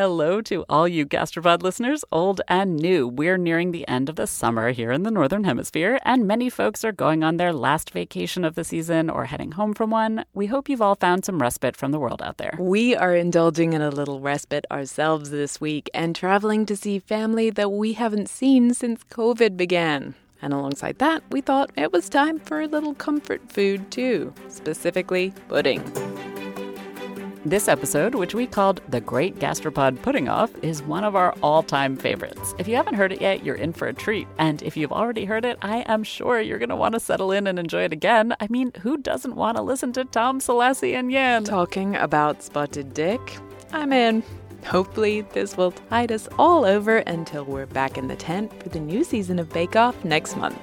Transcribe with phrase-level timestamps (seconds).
[0.00, 3.06] Hello to all you gastropod listeners, old and new.
[3.06, 6.86] We're nearing the end of the summer here in the Northern Hemisphere, and many folks
[6.86, 10.24] are going on their last vacation of the season or heading home from one.
[10.32, 12.56] We hope you've all found some respite from the world out there.
[12.58, 17.50] We are indulging in a little respite ourselves this week and traveling to see family
[17.50, 20.14] that we haven't seen since COVID began.
[20.40, 25.34] And alongside that, we thought it was time for a little comfort food too, specifically
[25.48, 25.84] pudding.
[27.46, 31.62] This episode, which we called The Great Gastropod Pudding Off, is one of our all
[31.62, 32.54] time favorites.
[32.58, 34.28] If you haven't heard it yet, you're in for a treat.
[34.36, 37.32] And if you've already heard it, I am sure you're going to want to settle
[37.32, 38.36] in and enjoy it again.
[38.40, 41.44] I mean, who doesn't want to listen to Tom Selasi and Yan?
[41.44, 43.20] Talking about Spotted Dick,
[43.72, 44.22] I'm in.
[44.66, 48.80] Hopefully, this will tide us all over until we're back in the tent for the
[48.80, 50.58] new season of Bake Off next month.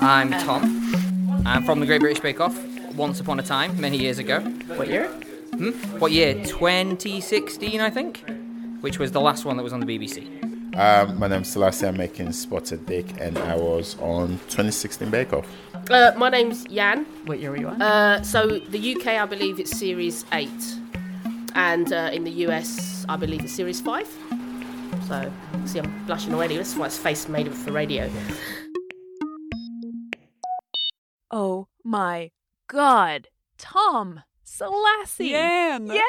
[0.00, 1.42] I'm Tom.
[1.44, 4.40] I'm from the Great British Bake Off once upon a time, many years ago.
[4.40, 5.08] What year?
[5.08, 5.70] Hmm?
[5.98, 6.34] What year?
[6.44, 8.24] 2016, I think,
[8.80, 10.42] which was the last one that was on the BBC.
[10.76, 11.88] Um, my name's Selasi.
[11.88, 15.46] I'm making Spotted Dick, and I was on 2016 Bake Off.
[15.90, 17.04] Uh, my name's Yan.
[17.26, 17.82] What year were you on?
[17.82, 20.48] Uh, so the UK, I believe it's Series Eight,
[21.54, 24.08] and uh, in the US, I believe it's Series Five.
[25.08, 25.30] So
[25.66, 26.56] see, I'm blushing already.
[26.56, 28.10] This is why it's face made for radio.
[31.30, 32.30] Oh my
[32.72, 33.28] God,
[33.58, 35.28] Tom Selasi.
[35.28, 35.88] Yan!
[35.88, 36.02] Yan!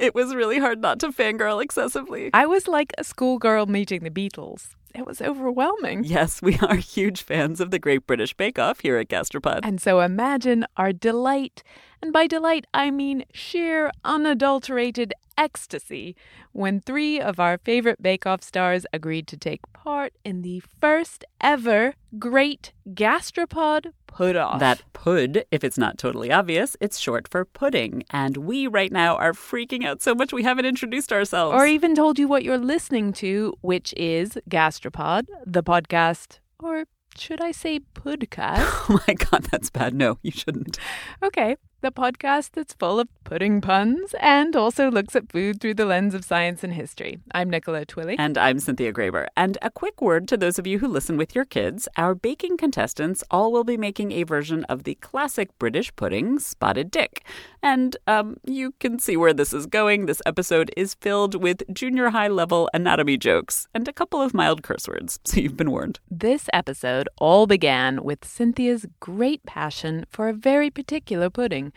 [0.00, 2.30] It was really hard not to fangirl excessively.
[2.34, 4.74] I was like a schoolgirl meeting the Beatles.
[4.92, 6.02] It was overwhelming.
[6.02, 9.60] Yes, we are huge fans of the Great British Bake Off here at Gastropod.
[9.62, 11.62] And so imagine our delight,
[12.02, 16.14] and by delight I mean sheer, unadulterated ecstasy,
[16.52, 21.24] when three of our favorite Bake Off stars agreed to take part in the first
[21.40, 24.60] ever Great Gastropod Put Off.
[24.60, 28.02] That pud, if it's not totally obvious, it's short for pudding.
[28.10, 31.54] And we right now are freaking out so much we haven't introduced ourselves.
[31.54, 36.84] or even told you what you're listening to, which is Gastropod, the podcast, or
[37.16, 38.58] should I say podcast?
[38.90, 39.94] oh my god, that's bad.
[39.94, 40.78] No, you shouldn't.
[41.22, 45.86] Okay, the podcast that's full of pudding puns and also looks at food through the
[45.86, 47.18] lens of science and history.
[47.32, 48.16] I'm Nicola Twilley.
[48.18, 49.28] And I'm Cynthia Graber.
[49.36, 52.56] And a quick word to those of you who listen with your kids our baking
[52.58, 57.24] contestants all will be making a version of the classic British pudding, Spotted Dick.
[57.62, 60.06] And um, you can see where this is going.
[60.06, 64.62] This episode is filled with junior high level anatomy jokes and a couple of mild
[64.62, 66.00] curse words, so you've been warned.
[66.10, 71.69] This episode all began with Cynthia's great passion for a very particular pudding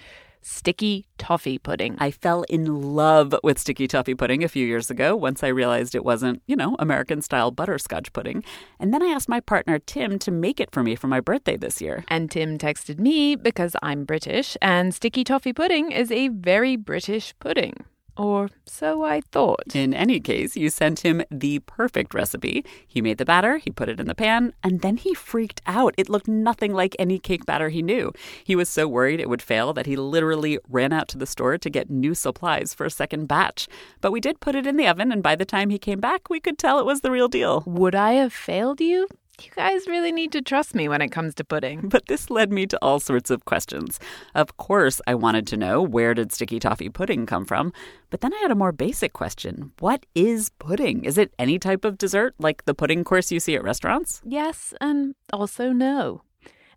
[0.44, 1.96] sticky toffee pudding.
[2.00, 5.96] I fell in love with sticky toffee pudding a few years ago once I realized
[5.96, 8.44] it wasn't, you know, American style butterscotch pudding.
[8.80, 11.58] And then I asked my partner Tim to make it for me for my birthday
[11.58, 12.04] this year.
[12.10, 17.34] And Tim texted me because I'm British, and sticky toffee pudding is a very British
[17.40, 17.86] pudding.
[18.16, 19.76] Or so I thought.
[19.76, 22.64] In any case, you sent him the perfect recipe.
[22.88, 25.96] He made the batter, he put it in the pan, and then he freaked out.
[25.98, 28.14] It looked nothing like any cake batter he knew.
[28.44, 31.58] He was so worried it would fail that he literally ran out to the store
[31.58, 33.68] to get new supplies for a second batch.
[34.00, 36.30] But we did put it in the oven, and by the time he came back,
[36.30, 37.64] we could tell it was the real deal.
[37.66, 39.08] Would I have failed you?
[39.42, 41.90] You guys really need to trust me when it comes to pudding.
[41.94, 44.00] But this led me to all sorts of questions.
[44.36, 47.74] Of course, I wanted to know where did sticky toffee pudding come from?
[48.10, 49.72] But then I had a more basic question.
[49.80, 51.04] What is pudding?
[51.04, 54.22] Is it any type of dessert like the pudding course you see at restaurants?
[54.24, 56.22] Yes, and also no.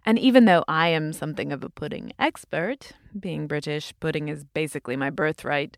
[0.06, 4.96] And even though I am something of a pudding expert, being British, pudding is basically
[4.96, 5.76] my birthright.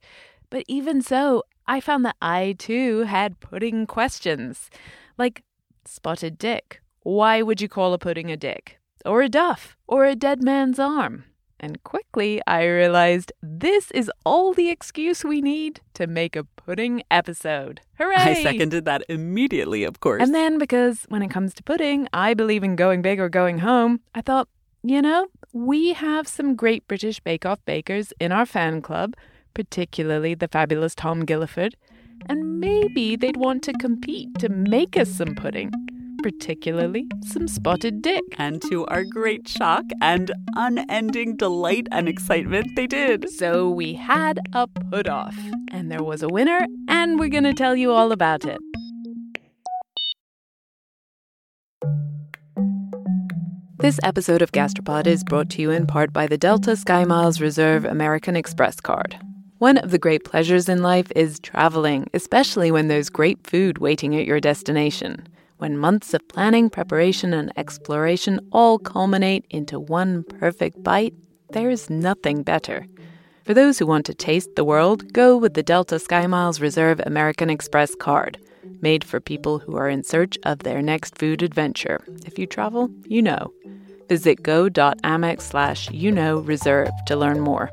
[0.51, 4.71] But even so, I found that I too had pudding questions.
[5.17, 5.43] Like,
[5.89, 6.81] spotted dick.
[7.03, 8.79] Why would you call a pudding a dick?
[9.05, 9.77] Or a duff?
[9.87, 11.25] Or a dead man's arm?
[11.61, 17.03] And quickly I realized this is all the excuse we need to make a pudding
[17.11, 17.81] episode.
[17.99, 18.15] Hooray!
[18.17, 20.23] I seconded that immediately, of course.
[20.23, 23.59] And then, because when it comes to pudding, I believe in going big or going
[23.59, 24.49] home, I thought,
[24.85, 29.15] you know, we have some great British Bake Off bakers in our fan club,
[29.55, 31.73] particularly the fabulous Tom Gilliford,
[32.27, 35.71] and maybe they'd want to compete to make us some pudding,
[36.23, 38.23] particularly some spotted dick.
[38.39, 43.31] And to our great shock and unending delight and excitement, they did.
[43.31, 45.37] So we had a put off,
[45.71, 48.59] and there was a winner, and we're going to tell you all about it.
[53.81, 57.85] This episode of Gastropod is brought to you in part by the Delta SkyMiles Reserve
[57.85, 59.17] American Express card.
[59.59, 64.15] One of the great pleasures in life is traveling, especially when there's great food waiting
[64.15, 65.27] at your destination.
[65.57, 71.15] When months of planning, preparation, and exploration all culminate into one perfect bite,
[71.51, 72.87] there's nothing better.
[73.45, 77.51] For those who want to taste the world, go with the Delta SkyMiles Reserve American
[77.51, 78.39] Express card,
[78.81, 82.05] made for people who are in search of their next food adventure.
[82.25, 83.53] If you travel, you know.
[84.09, 87.73] Visit go.amex slash you know reserve to learn more.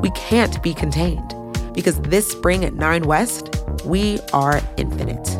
[0.00, 1.34] We can't be contained
[1.74, 3.54] because this spring at Nine West,
[3.84, 5.38] we are infinite.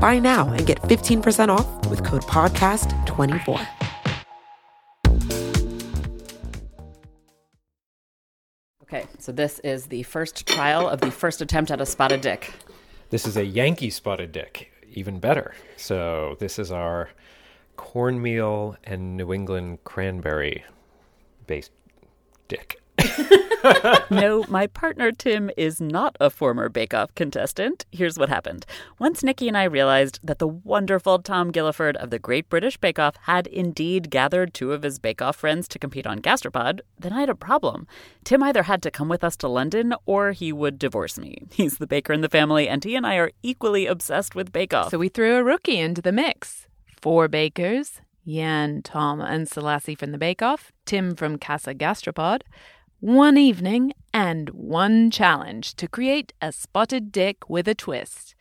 [0.00, 3.66] Buy now and get 15% off with code PODCAST24.
[8.82, 12.54] Okay, so this is the first trial of the first attempt at a spotted dick.
[13.10, 15.54] This is a Yankee spotted dick, even better.
[15.76, 17.10] So this is our
[17.76, 20.64] cornmeal and New England cranberry
[21.46, 21.72] based
[22.48, 22.80] dick.
[24.10, 27.86] no, my partner Tim is not a former Bake Off contestant.
[27.92, 28.66] Here's what happened.
[28.98, 32.98] Once Nikki and I realized that the wonderful Tom Gilliford of the Great British Bake
[32.98, 37.12] Off had indeed gathered two of his Bake Off friends to compete on Gastropod, then
[37.12, 37.86] I had a problem.
[38.24, 41.46] Tim either had to come with us to London or he would divorce me.
[41.52, 44.74] He's the baker in the family, and he and I are equally obsessed with Bake
[44.74, 44.90] Off.
[44.90, 46.66] So we threw a rookie into the mix.
[47.00, 52.42] Four bakers Yan, Tom, and Selasi from the Bake Off, Tim from Casa Gastropod
[53.00, 58.34] one evening and one challenge to create a spotted dick with a twist.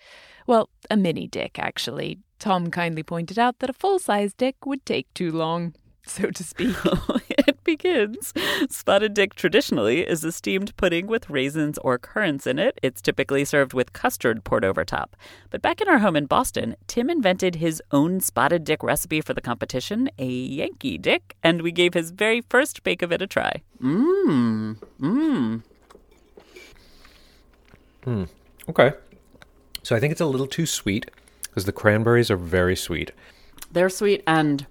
[0.47, 2.19] Well, a mini dick, actually.
[2.39, 5.75] Tom kindly pointed out that a full size dick would take too long,
[6.07, 6.75] so to speak.
[7.29, 8.33] it begins.
[8.69, 12.79] Spotted dick traditionally is a steamed pudding with raisins or currants in it.
[12.81, 15.15] It's typically served with custard poured over top.
[15.49, 19.33] But back in our home in Boston, Tim invented his own spotted dick recipe for
[19.33, 23.27] the competition, a Yankee dick, and we gave his very first bake of it a
[23.27, 23.61] try.
[23.81, 24.77] Mmm.
[24.99, 25.63] Mmm.
[28.03, 28.23] Hmm.
[28.69, 28.93] Okay.
[29.83, 31.09] So I think it's a little too sweet
[31.43, 33.11] because the cranberries are very sweet.
[33.71, 34.65] They're sweet and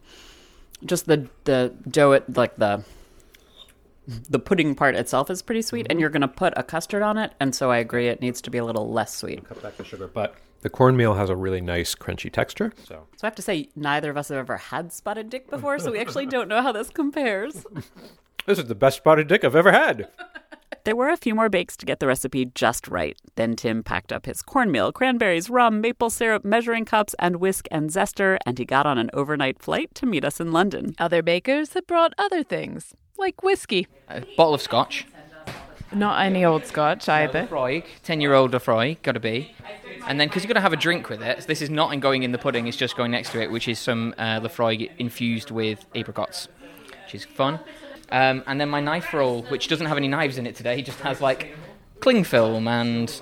[0.87, 2.85] just the the dough it like the
[4.07, 6.01] the pudding part itself is pretty sweet, and mm-hmm.
[6.01, 8.51] you're going to put a custard on it, and so I agree it needs to
[8.51, 9.45] be a little less sweet.
[9.49, 12.73] Cut back the sugar, but the cornmeal has a really nice crunchy texture.
[12.85, 15.79] So, so I have to say, neither of us have ever had spotted dick before,
[15.79, 17.67] so we actually don't know how this compares.
[18.47, 20.09] This is the best spotted dick I've ever had.
[20.87, 23.19] There were a few more bakes to get the recipe just right.
[23.35, 27.91] Then Tim packed up his cornmeal, cranberries, rum, maple syrup, measuring cups, and whisk and
[27.91, 30.95] zester, and he got on an overnight flight to meet us in London.
[30.97, 33.89] Other bakers had brought other things, like whiskey.
[34.09, 35.09] A bottle of scotch.
[35.93, 37.49] Not any old scotch either.
[37.49, 39.57] Laphroaig, 10 year old Laphroaig, gotta be.
[40.07, 41.99] And then, because you've got to have a drink with it, so this is not
[41.99, 44.93] going in the pudding, it's just going next to it, which is some uh, Laphroaig
[44.99, 46.47] infused with apricots,
[47.07, 47.59] which is fun.
[48.11, 51.01] Um, and then my knife roll, which doesn't have any knives in it today, just
[51.01, 51.55] has like
[52.01, 53.21] cling film and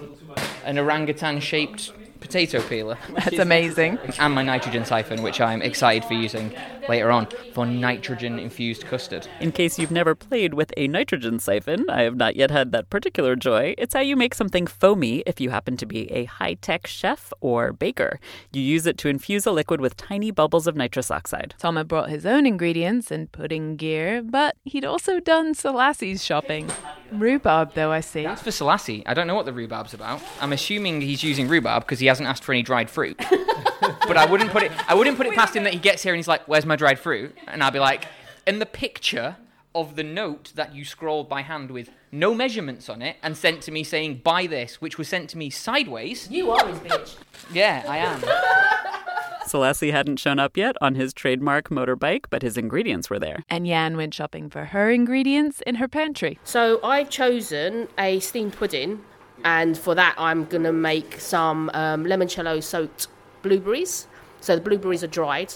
[0.65, 2.99] an orangutan shaped potato peeler.
[3.11, 3.99] That's amazing.
[4.19, 6.55] And my nitrogen siphon, which I'm excited for using
[6.89, 9.27] later on for nitrogen infused custard.
[9.41, 12.91] In case you've never played with a nitrogen siphon, I have not yet had that
[12.91, 13.75] particular joy.
[13.79, 17.33] It's how you make something foamy if you happen to be a high tech chef
[17.41, 18.21] or baker.
[18.53, 21.55] You use it to infuse a liquid with tiny bubbles of nitrous oxide.
[21.59, 26.71] Tom had brought his own ingredients and pudding gear, but he'd also done Selasi's shopping.
[27.13, 28.25] Rhubarb, though, I see.
[28.25, 29.03] That's for Selasi.
[29.07, 30.21] I don't know what the rhubarb's about.
[30.41, 33.21] I'm assuming he's using rhubarb because he hasn't asked for any dried fruit.
[34.07, 34.73] but I wouldn't put it.
[34.89, 36.77] I wouldn't put it past him that he gets here and he's like, "Where's my
[36.77, 38.07] dried fruit?" And I'd be like,
[38.47, 39.37] "In the picture
[39.75, 43.61] of the note that you scrolled by hand with no measurements on it and sent
[43.63, 47.17] to me saying buy this, which was sent to me sideways." You are his bitch.
[47.53, 48.21] Yeah, I am.
[49.47, 53.45] Selasi hadn't shown up yet on his trademark motorbike, but his ingredients were there.
[53.51, 56.39] And Yan went shopping for her ingredients in her pantry.
[56.45, 59.05] So I've chosen a steamed pudding,
[59.45, 63.09] and for that I'm gonna make some um, limoncello soaked
[63.45, 64.09] blueberries.
[64.41, 65.55] So the blueberries are dried,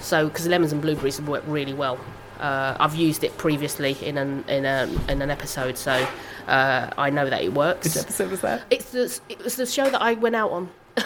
[0.00, 1.98] so because lemons and blueberries work really well.
[2.38, 6.06] Uh, I've used it previously in an in, a, in an episode, so
[6.48, 7.86] uh, I know that it works.
[7.86, 8.62] Which episode was that?
[8.70, 10.70] It's the, it was the show that I went out on.
[10.96, 11.04] so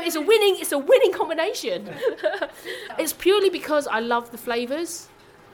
[0.00, 1.90] it's a winning it's a winning combination.
[2.98, 5.08] it's purely because I love the flavours.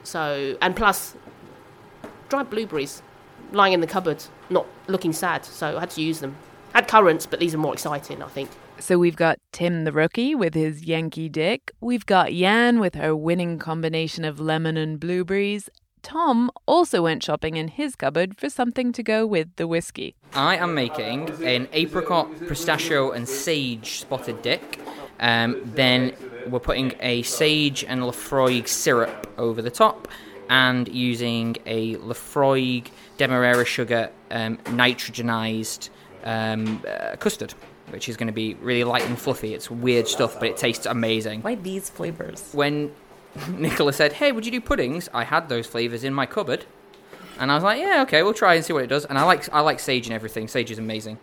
[0.04, 1.16] So and plus
[2.28, 3.02] dried blueberries
[3.52, 6.36] lying in the cupboard, not looking sad, so I had to use them.
[6.74, 8.50] I had currants, but these are more exciting, I think.
[8.78, 11.70] So we've got Tim the rookie with his Yankee dick.
[11.80, 15.68] We've got Yan with her winning combination of lemon and blueberries.
[16.02, 20.16] Tom also went shopping in his cupboard for something to go with the whiskey.
[20.34, 24.80] I am making an apricot, pistachio, and sage spotted dick.
[25.20, 26.12] Um, then
[26.48, 30.08] we're putting a sage and Laphroaig syrup over the top,
[30.50, 35.88] and using a Laphroaig demerara sugar um, nitrogenized
[36.24, 37.54] um, uh, custard,
[37.90, 39.54] which is going to be really light and fluffy.
[39.54, 41.42] It's weird stuff, but it tastes amazing.
[41.42, 42.50] Why these flavors?
[42.52, 42.92] When
[43.50, 46.64] Nicola said, "Hey, would you do puddings?" I had those flavors in my cupboard,
[47.38, 49.22] and I was like, "Yeah, okay, we'll try and see what it does." And I
[49.24, 50.48] like I like sage and everything.
[50.48, 51.18] Sage is amazing.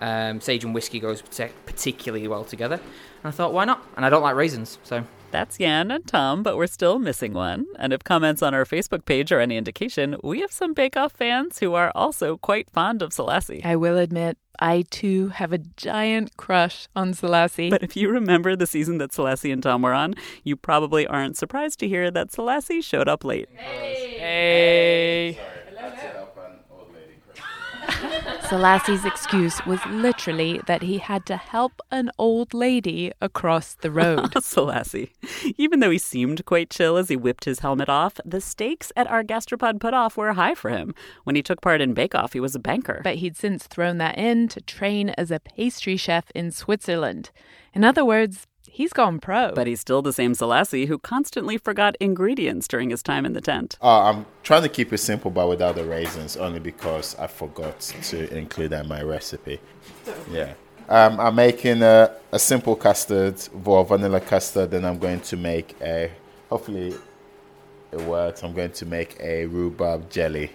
[0.00, 2.74] Um, sage and whiskey goes partic- particularly well together.
[2.74, 2.82] And
[3.24, 3.86] I thought, why not?
[3.96, 7.66] And I don't like raisins, so That's Yan and Tom, but we're still missing one.
[7.76, 11.10] And if comments on our Facebook page are any indication, we have some Bake Off
[11.10, 13.66] fans who are also quite fond of Selasi.
[13.66, 17.68] I will admit, I too have a giant crush on Selasi.
[17.68, 20.14] But if you remember the season that Selasi and Tom were on,
[20.44, 23.48] you probably aren't surprised to hear that Selasi showed up late.
[23.56, 25.36] hey.
[28.44, 34.32] Selasi's excuse was literally that he had to help an old lady across the road.
[34.34, 35.10] Selasi.
[35.56, 39.06] Even though he seemed quite chill as he whipped his helmet off, the stakes at
[39.06, 40.94] our gastropod put off were high for him.
[41.24, 43.00] When he took part in Bake Off, he was a banker.
[43.02, 47.30] but he'd since thrown that in to train as a pastry chef in Switzerland.
[47.72, 49.52] In other words, he's gone pro.
[49.52, 53.40] But he's still the same Selasi who constantly forgot ingredients during his time in the
[53.40, 53.78] tent.
[53.80, 57.80] Uh, I'm trying to keep it simple, but without the raisins, only because I forgot
[57.80, 59.60] to include that in my recipe.
[60.30, 60.54] Yeah.
[60.88, 65.76] Um, I'm making a, a simple custard, for vanilla custard, and I'm going to make
[65.80, 66.10] a,
[66.50, 66.94] hopefully
[67.92, 70.50] it works, I'm going to make a rhubarb jelly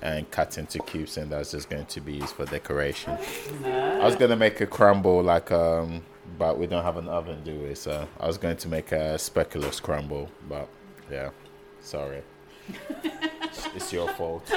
[0.00, 3.18] and cut into cubes, and that's just going to be used for decoration.
[3.64, 6.02] I was going to make a crumble, like, um,
[6.38, 7.74] but we don't have an oven, do we?
[7.74, 10.68] So I was going to make a speculoos scramble, but
[11.10, 11.30] yeah,
[11.80, 12.22] sorry.
[13.74, 14.50] it's your fault.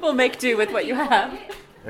[0.00, 1.38] We'll make do with what you have.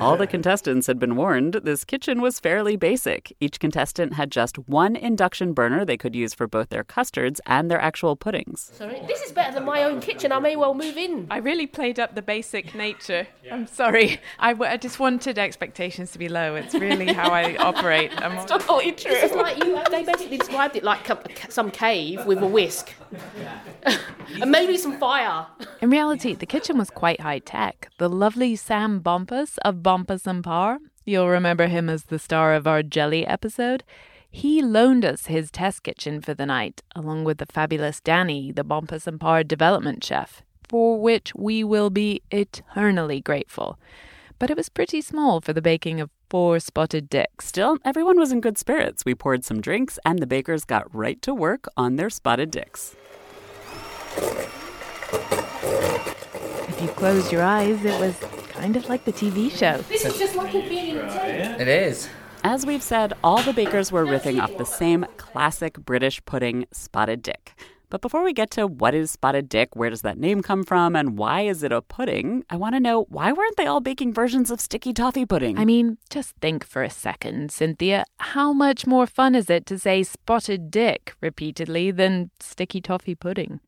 [0.01, 3.35] All the contestants had been warned this kitchen was fairly basic.
[3.41, 7.71] Each contestant had just one induction burner they could use for both their custards and
[7.71, 8.71] their actual puddings.
[8.75, 10.33] Sorry, this is better than my own kitchen.
[10.33, 11.27] I may well move in.
[11.31, 13.27] I really played up the basic nature.
[13.51, 14.21] I'm sorry.
[14.39, 16.55] I, w- I just wanted expectations to be low.
[16.57, 18.11] It's really how I operate.
[18.21, 19.13] I'm Totally true.
[19.13, 19.81] This is like you.
[19.91, 22.93] They basically described it like ca- some cave with a whisk,
[23.85, 25.47] and maybe some fire.
[25.81, 27.89] In reality, the kitchen was quite high tech.
[27.99, 32.67] The lovely Sam Bompas of Bompas and Parr, you'll remember him as the star of
[32.67, 33.85] our jelly episode,
[34.31, 38.65] he loaned us his test kitchen for the night, along with the fabulous Danny, the
[38.65, 43.79] Bompas and Parr development chef, for which we will be eternally grateful.
[44.39, 47.47] But it was pretty small for the baking of four spotted dicks.
[47.47, 49.05] Still, everyone was in good spirits.
[49.05, 52.97] We poured some drinks, and the bakers got right to work on their spotted dicks.
[56.69, 58.17] If you closed your eyes, it was
[58.65, 59.77] kind of like the TV show.
[59.91, 61.61] This is just like being in the tent.
[61.61, 62.09] it is.
[62.45, 67.21] As we've said, all the bakers were riffing off the same classic British pudding, spotted
[67.21, 67.53] dick.
[67.91, 70.97] But before we get to what is spotted dick, where does that name come from,
[70.97, 74.15] and why is it a pudding, I want to know why weren't they all baking
[74.15, 75.59] versions of sticky toffee pudding?
[75.59, 78.05] I mean, just think for a second, Cynthia.
[78.19, 83.61] How much more fun is it to say spotted dick repeatedly than sticky toffee pudding?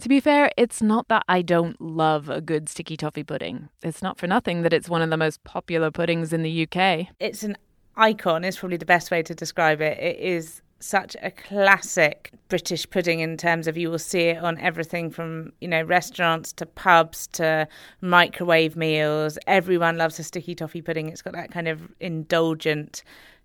[0.00, 3.68] To be fair, it's not that I don't love a good sticky toffee pudding.
[3.82, 7.08] It's not for nothing that it's one of the most popular puddings in the UK.
[7.20, 7.56] it's an
[7.96, 12.90] icon is probably the best way to describe it it is such a classic british
[12.90, 16.66] pudding in terms of you will see it on everything from you know restaurants to
[16.66, 17.66] pubs to
[18.00, 23.04] microwave meals everyone loves a sticky toffee pudding it's got that kind of indulgent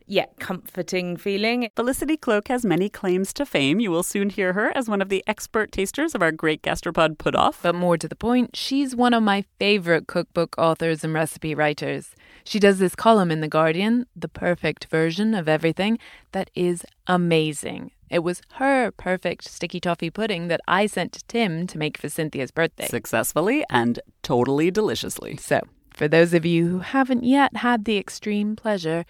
[0.10, 3.80] yet comforting feeling Felicity Cloake has many claims to fame.
[3.80, 7.18] You will soon hear her as one of the expert tasters of our great gastropod
[7.18, 7.62] put off.
[7.62, 12.16] But more to the point, she's one of my favorite cookbook authors and recipe writers.
[12.44, 16.00] She does this column in The Guardian, the perfect version of everything,
[16.32, 17.92] that is amazing.
[18.10, 22.10] It was her perfect sticky toffee pudding that I sent to Tim to make for
[22.10, 22.88] Cynthia's birthday.
[22.88, 25.38] Successfully and totally deliciously.
[25.38, 25.62] So,
[25.94, 29.06] for those of you who haven't yet had the extreme pleasure,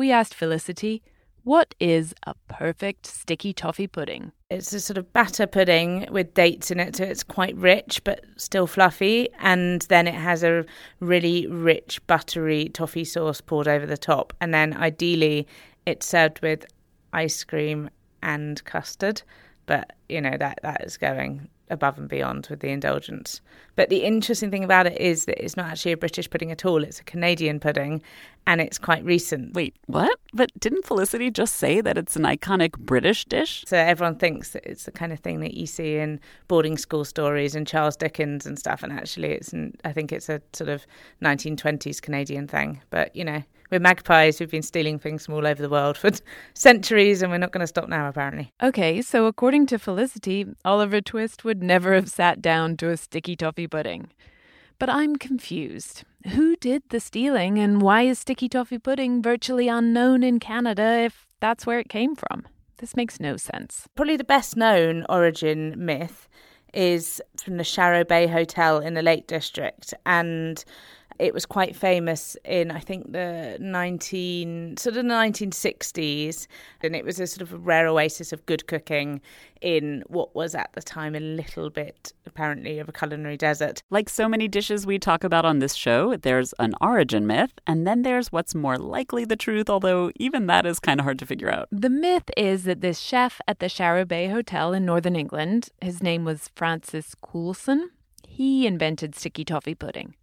[0.00, 1.02] we asked Felicity,
[1.44, 4.32] what is a perfect sticky toffee pudding?
[4.50, 8.24] it's a sort of batter pudding with dates in it so it's quite rich but
[8.36, 9.28] still fluffy.
[9.38, 10.64] And then it has a
[10.98, 14.32] really rich buttery toffee sauce poured over the top.
[14.40, 15.46] And then ideally
[15.86, 16.66] it's served with
[17.12, 17.90] ice cream
[18.22, 19.22] and custard.
[19.66, 23.40] But you know that that is going above and beyond with the indulgence.
[23.76, 26.64] But the interesting thing about it is that it's not actually a British pudding at
[26.64, 26.82] all.
[26.82, 28.02] It's a Canadian pudding
[28.46, 29.54] and it's quite recent.
[29.54, 30.18] Wait, what?
[30.32, 33.64] But didn't Felicity just say that it's an iconic British dish?
[33.66, 37.04] So everyone thinks that it's the kind of thing that you see in boarding school
[37.04, 38.82] stories and Charles Dickens and stuff.
[38.82, 40.86] And actually, it's an, I think it's a sort of
[41.22, 42.82] 1920s Canadian thing.
[42.90, 46.10] But, you know, we're magpies who've been stealing things from all over the world for
[46.54, 48.52] centuries, and we're not going to stop now, apparently.
[48.62, 53.36] Okay, so according to Felicity, Oliver Twist would never have sat down to a sticky
[53.36, 54.10] toffee pudding.
[54.78, 56.04] But I'm confused.
[56.28, 61.26] Who did the stealing, and why is sticky toffee pudding virtually unknown in Canada if
[61.38, 62.46] that's where it came from?
[62.78, 63.86] This makes no sense.
[63.94, 66.28] Probably the best known origin myth
[66.72, 70.64] is from the Sharrow Bay Hotel in the Lake District, and
[71.20, 76.46] it was quite famous in I think the 19 sort of the 1960s
[76.82, 79.20] and it was a sort of a rare oasis of good cooking
[79.60, 83.82] in what was at the time a little bit apparently of a culinary desert.
[83.90, 87.86] Like so many dishes we talk about on this show, there's an origin myth and
[87.86, 91.26] then there's what's more likely the truth, although even that is kind of hard to
[91.26, 91.68] figure out.
[91.70, 96.02] The myth is that this chef at the Sharrow Bay Hotel in northern England, his
[96.02, 97.90] name was Francis Coulson,
[98.26, 100.14] he invented sticky toffee pudding.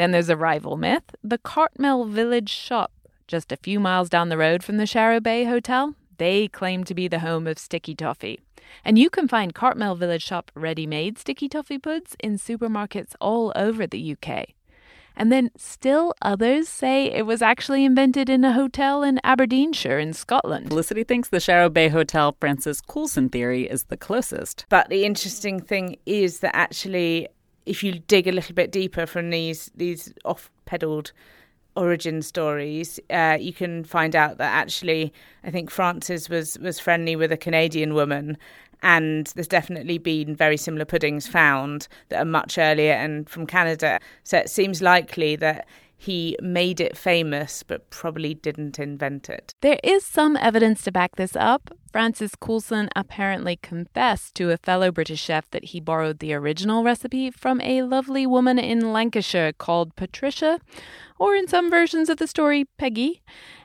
[0.00, 2.90] Then there's a rival myth the Cartmel Village Shop,
[3.28, 5.94] just a few miles down the road from the Sharrow Bay Hotel.
[6.16, 8.40] They claim to be the home of sticky toffee.
[8.82, 13.52] And you can find Cartmel Village Shop ready made sticky toffee puds in supermarkets all
[13.54, 14.54] over the UK.
[15.14, 20.14] And then still others say it was actually invented in a hotel in Aberdeenshire in
[20.14, 20.68] Scotland.
[20.68, 24.64] Felicity thinks the Sharrow Bay Hotel Francis Coulson theory is the closest.
[24.70, 27.28] But the interesting thing is that actually
[27.66, 31.12] if you dig a little bit deeper from these these off pedaled
[31.76, 35.12] origin stories, uh, you can find out that actually
[35.44, 38.36] I think Francis was was friendly with a Canadian woman,
[38.82, 44.00] and there's definitely been very similar puddings found that are much earlier and from Canada.
[44.24, 45.66] So it seems likely that
[46.00, 49.54] he made it famous but probably didn't invent it.
[49.60, 51.76] There is some evidence to back this up.
[51.92, 57.30] Francis Coulson apparently confessed to a fellow British chef that he borrowed the original recipe
[57.30, 60.58] from a lovely woman in Lancashire called Patricia,
[61.18, 63.20] or in some versions of the story, Peggy.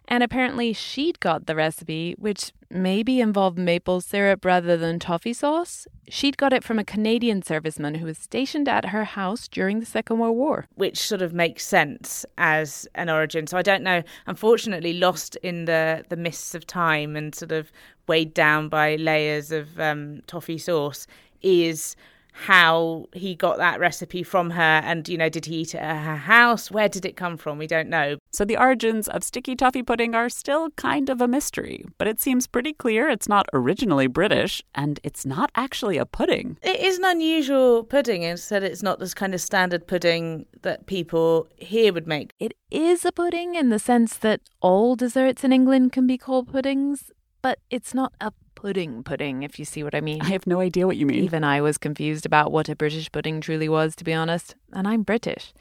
[0.07, 5.87] And apparently she'd got the recipe, which maybe involved maple syrup rather than toffee sauce.
[6.09, 9.85] She'd got it from a Canadian serviceman who was stationed at her house during the
[9.85, 10.67] Second World War.
[10.75, 13.47] Which sort of makes sense as an origin.
[13.47, 17.71] So I don't know, unfortunately, lost in the, the mists of time and sort of
[18.07, 21.07] weighed down by layers of um, toffee sauce
[21.41, 21.95] is
[22.37, 26.03] how he got that recipe from her and you know did he eat it at
[26.03, 26.69] her house?
[26.69, 27.57] Where did it come from?
[27.57, 28.17] We don't know.
[28.33, 32.19] So the origins of sticky toffee pudding are still kind of a mystery but it
[32.19, 36.57] seems pretty clear it's not originally british and it's not actually a pudding.
[36.61, 38.23] It is an unusual pudding.
[38.23, 42.33] Instead it's not this kind of standard pudding that people here would make.
[42.39, 46.51] It is a pudding in the sense that all desserts in england can be called
[46.51, 50.21] puddings but it's not a pudding pudding, if you see what I mean.
[50.21, 51.23] I have no idea what you mean.
[51.23, 54.87] Even I was confused about what a British pudding truly was, to be honest, and
[54.87, 55.53] I'm British.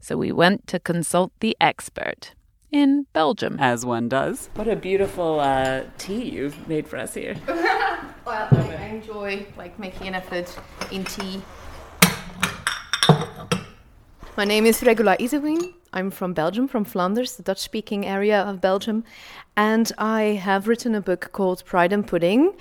[0.00, 2.34] So we went to consult the expert
[2.70, 3.56] in Belgium.
[3.60, 4.50] As one does.
[4.54, 7.36] What a beautiful uh, tea you've made for us here.
[7.46, 10.56] well, I enjoy like making an effort
[10.92, 11.42] in tea.
[14.36, 15.72] My name is Regula Ysewijn.
[15.96, 19.02] I'm from Belgium, from Flanders, the Dutch speaking area of Belgium.
[19.56, 22.52] And I have written a book called Pride and Pudding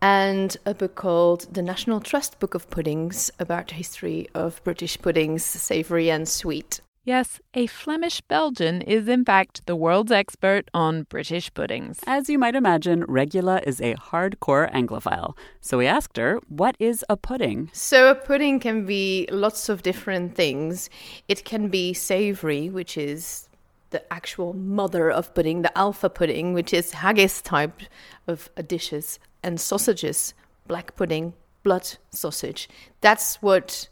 [0.00, 4.96] and a book called The National Trust Book of Puddings about the history of British
[4.98, 6.80] puddings, savoury and sweet.
[7.06, 12.00] Yes, a Flemish Belgian is in fact the world's expert on British puddings.
[12.06, 15.36] As you might imagine, Regula is a hardcore Anglophile.
[15.60, 17.68] So we asked her, what is a pudding?
[17.74, 20.88] So a pudding can be lots of different things.
[21.28, 23.50] It can be savory, which is
[23.90, 27.82] the actual mother of pudding, the alpha pudding, which is haggis type
[28.26, 30.32] of uh, dishes, and sausages,
[30.66, 32.66] black pudding, blood sausage.
[33.02, 33.88] That's what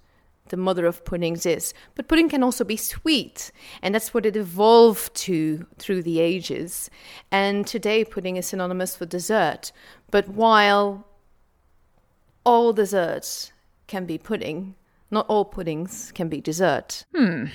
[0.53, 1.73] the mother of puddings is.
[1.95, 6.91] But pudding can also be sweet, and that's what it evolved to through the ages.
[7.31, 9.73] And today, pudding is synonymous for dessert.
[10.11, 11.07] But while
[12.45, 13.53] all desserts
[13.87, 14.75] can be pudding,
[15.11, 17.07] not all puddings can be dessert.
[17.17, 17.47] Hmm.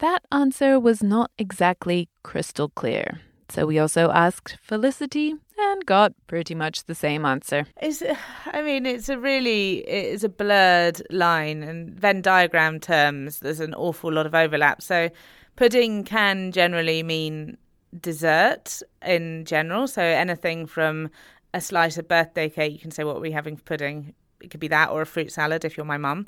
[0.00, 3.22] That answer was not exactly crystal clear.
[3.48, 7.66] So we also asked Felicity and got pretty much the same answer.
[7.80, 8.02] It's,
[8.46, 13.40] I mean, it's a really it's a blurred line, and Venn diagram terms.
[13.40, 14.82] There's an awful lot of overlap.
[14.82, 15.10] So,
[15.56, 17.56] pudding can generally mean
[18.00, 19.86] dessert in general.
[19.86, 21.10] So anything from
[21.52, 24.14] a slice of birthday cake, you can say what are we having for pudding
[24.44, 26.26] it could be that or a fruit salad if you're my mum.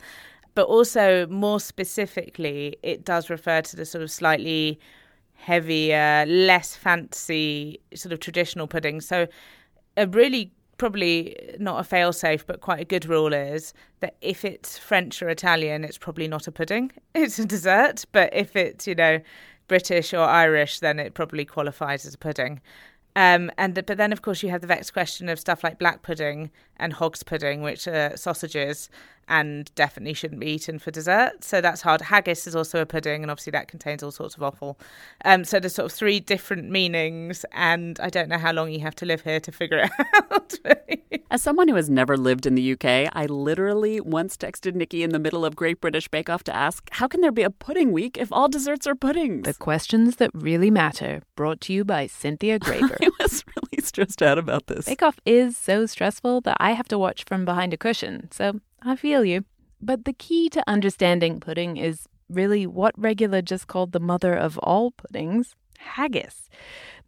[0.54, 4.80] But also, more specifically, it does refer to the sort of slightly
[5.37, 9.01] heavier, less fancy, sort of traditional pudding.
[9.01, 9.27] So,
[9.96, 14.44] a really probably not a fail safe, but quite a good rule is that if
[14.44, 16.92] it's French or Italian, it's probably not a pudding.
[17.14, 18.05] It's a dessert.
[18.12, 19.20] But if it's, you know,
[19.68, 22.61] British or Irish, then it probably qualifies as a pudding.
[23.16, 26.03] Um, and but then, of course, you have the vexed question of stuff like black
[26.03, 28.90] pudding and hog's pudding, which are sausages
[29.28, 31.42] and definitely shouldn't be eaten for dessert.
[31.42, 32.00] So that's hard.
[32.00, 34.78] Haggis is also a pudding, and obviously that contains all sorts of offal.
[35.24, 38.80] Um, so there's sort of three different meanings, and I don't know how long you
[38.80, 39.90] have to live here to figure it
[40.32, 40.54] out.
[41.30, 45.10] As someone who has never lived in the UK, I literally once texted Nikki in
[45.10, 47.90] the middle of Great British Bake Off to ask, how can there be a pudding
[47.90, 49.44] week if all desserts are puddings?
[49.44, 52.96] The questions that really matter, brought to you by Cynthia Graber.
[53.02, 54.86] I was really stressed out about this.
[54.86, 58.60] Bake Off is so stressful that I have to watch from behind a cushion, so
[58.82, 59.44] I feel you.
[59.80, 64.58] But the key to understanding pudding is really what Regula just called the mother of
[64.58, 66.48] all puddings haggis,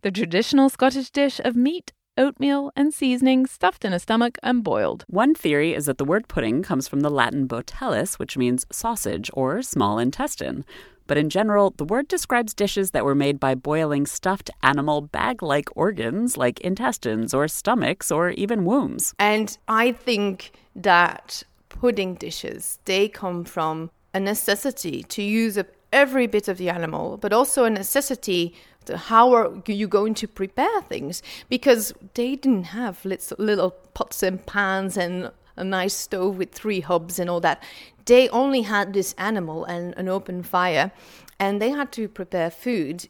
[0.02, 5.04] the traditional Scottish dish of meat, oatmeal, and seasoning stuffed in a stomach and boiled.
[5.09, 9.31] One theory is that the word pudding comes from the Latin botellus, which means sausage
[9.33, 10.64] or small intestine.
[11.07, 15.42] But in general, the word describes dishes that were made by boiling stuffed animal bag
[15.42, 19.14] like organs like intestines or stomachs or even wombs.
[19.18, 26.26] And I think that pudding dishes, they come from a necessity to use up every
[26.26, 28.54] bit of the animal, but also a necessity
[28.85, 34.44] to how are you going to prepare things because they didn't have little pots and
[34.46, 37.62] pans and a nice stove with three hobs and all that.
[38.04, 40.92] They only had this animal and an open fire,
[41.38, 43.09] and they had to prepare food,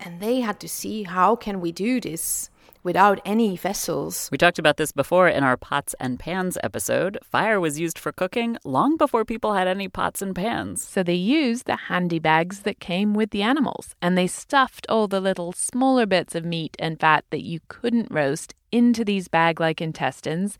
[0.00, 2.50] and they had to see how can we do this
[2.82, 4.28] without any vessels.
[4.32, 7.18] We talked about this before in our pots and pans episode.
[7.22, 10.86] Fire was used for cooking long before people had any pots and pans.
[10.86, 15.08] So they used the handy bags that came with the animals and they stuffed all
[15.08, 19.60] the little smaller bits of meat and fat that you couldn't roast into these bag
[19.60, 20.56] like intestines.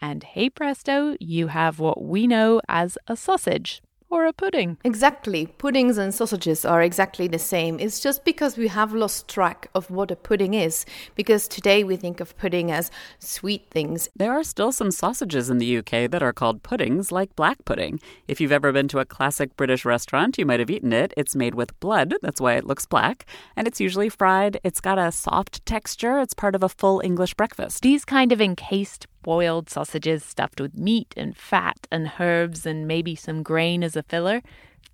[0.00, 3.82] And hey presto, you have what we know as a sausage
[4.14, 4.78] or a pudding.
[4.84, 5.46] Exactly.
[5.46, 7.80] Puddings and sausages are exactly the same.
[7.80, 11.96] It's just because we have lost track of what a pudding is, because today we
[11.96, 14.08] think of pudding as sweet things.
[14.14, 17.98] There are still some sausages in the UK that are called puddings, like black pudding.
[18.28, 21.12] If you've ever been to a classic British restaurant, you might have eaten it.
[21.16, 24.60] It's made with blood, that's why it looks black, and it's usually fried.
[24.62, 27.82] It's got a soft texture, it's part of a full English breakfast.
[27.82, 33.16] These kind of encased boiled sausages stuffed with meat and fat and herbs and maybe
[33.16, 34.42] some grain as a filler,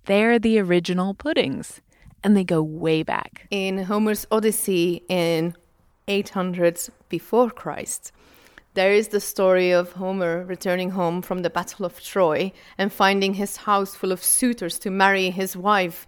[0.05, 1.81] they're the original puddings.
[2.23, 3.47] And they go way back.
[3.51, 5.55] In Homer's Odyssey in
[6.07, 8.11] 800s before Christ,
[8.73, 13.33] there is the story of Homer returning home from the Battle of Troy and finding
[13.33, 16.07] his house full of suitors to marry his wife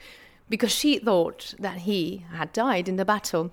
[0.49, 3.51] because she thought that he had died in the battle.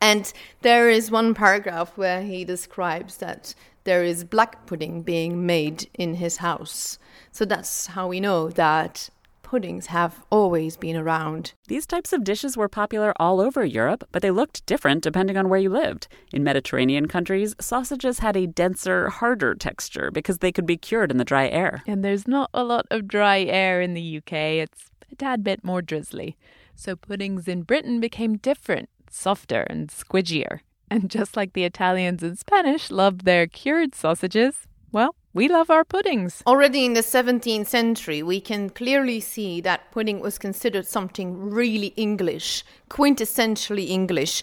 [0.00, 0.32] And
[0.62, 6.14] there is one paragraph where he describes that there is black pudding being made in
[6.14, 6.98] his house.
[7.32, 9.10] So that's how we know that
[9.50, 11.54] puddings have always been around.
[11.66, 15.48] These types of dishes were popular all over Europe, but they looked different depending on
[15.48, 16.06] where you lived.
[16.32, 21.16] In Mediterranean countries, sausages had a denser, harder texture because they could be cured in
[21.16, 21.82] the dry air.
[21.84, 25.64] And there's not a lot of dry air in the UK, it's a tad bit
[25.64, 26.36] more drizzly.
[26.76, 30.60] So puddings in Britain became different, softer and squidgier.
[30.90, 35.84] And just like the Italians and Spanish love their cured sausages, well, we love our
[35.84, 36.42] puddings.
[36.46, 41.94] Already in the 17th century, we can clearly see that pudding was considered something really
[41.96, 44.42] English, quintessentially English.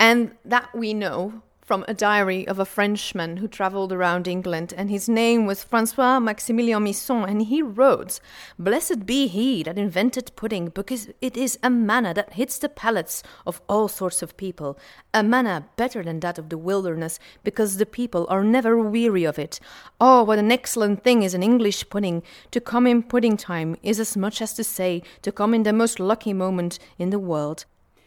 [0.00, 4.90] And that we know from a diary of a Frenchman who traveled around England, and
[4.90, 8.20] his name was Francois Maximilien Misson, and he wrote,
[8.58, 13.22] Blessed be he that invented pudding, because it is a manna that hits the palates
[13.46, 14.78] of all sorts of people,
[15.14, 19.38] a manna better than that of the wilderness, because the people are never weary of
[19.38, 19.58] it.
[19.98, 22.22] Oh, what an excellent thing is an English pudding!
[22.50, 25.72] To come in pudding time is as much as to say to come in the
[25.72, 27.64] most lucky moment in the world.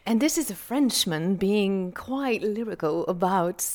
[0.08, 3.68] And this is a Frenchman being quite lyrical about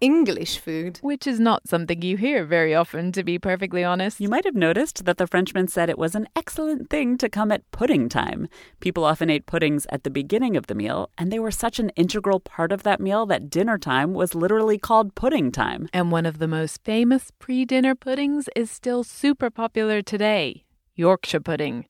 [0.00, 1.00] English food.
[1.02, 4.20] Which is not something you hear very often, to be perfectly honest.
[4.20, 7.50] You might have noticed that the Frenchman said it was an excellent thing to come
[7.50, 8.48] at pudding time.
[8.78, 11.90] People often ate puddings at the beginning of the meal, and they were such an
[11.96, 15.88] integral part of that meal that dinner time was literally called pudding time.
[15.92, 20.62] And one of the most famous pre dinner puddings is still super popular today
[20.94, 21.86] Yorkshire pudding.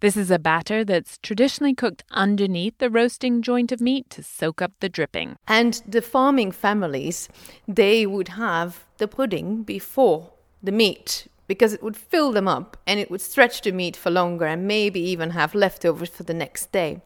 [0.00, 4.60] This is a batter that's traditionally cooked underneath the roasting joint of meat to soak
[4.60, 5.36] up the dripping.
[5.48, 7.28] And the farming families,
[7.66, 10.30] they would have the pudding before
[10.62, 14.10] the meat because it would fill them up and it would stretch the meat for
[14.10, 17.00] longer and maybe even have leftovers for the next day.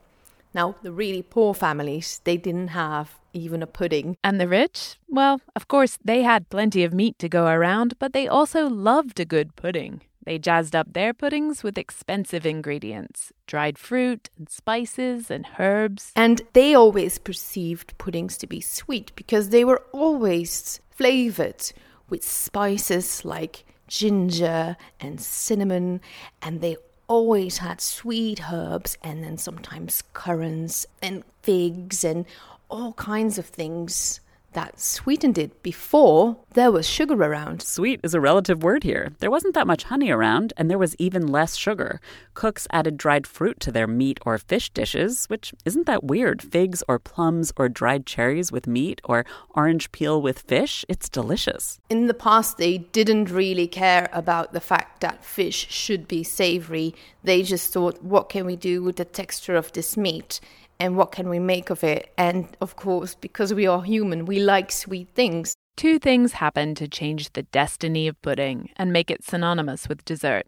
[0.54, 4.16] Now, the really poor families, they didn't have even a pudding.
[4.24, 4.96] And the rich?
[5.08, 9.20] Well, of course, they had plenty of meat to go around, but they also loved
[9.20, 10.00] a good pudding.
[10.28, 16.12] They jazzed up their puddings with expensive ingredients dried fruit and spices and herbs.
[16.14, 21.72] And they always perceived puddings to be sweet because they were always flavored
[22.10, 26.02] with spices like ginger and cinnamon,
[26.42, 32.26] and they always had sweet herbs and then sometimes currants and figs and
[32.68, 34.20] all kinds of things
[34.52, 37.62] that sweetened it before there was sugar around.
[37.62, 39.12] Sweet is a relative word here.
[39.20, 42.00] There wasn't that much honey around, and there was even less sugar.
[42.34, 46.42] Cooks added dried fruit to their meat or fish dishes, which isn't that weird.
[46.42, 51.78] Figs or plums or dried cherries with meat or orange peel with fish, it's delicious.
[51.90, 56.94] In the past, they didn't really care about the fact that fish should be savory.
[57.22, 60.40] They just thought, what can we do with the texture of this meat?
[60.80, 62.12] And what can we make of it?
[62.16, 65.54] And of course, because we are human, we like sweet things.
[65.76, 70.46] Two things happened to change the destiny of pudding and make it synonymous with dessert.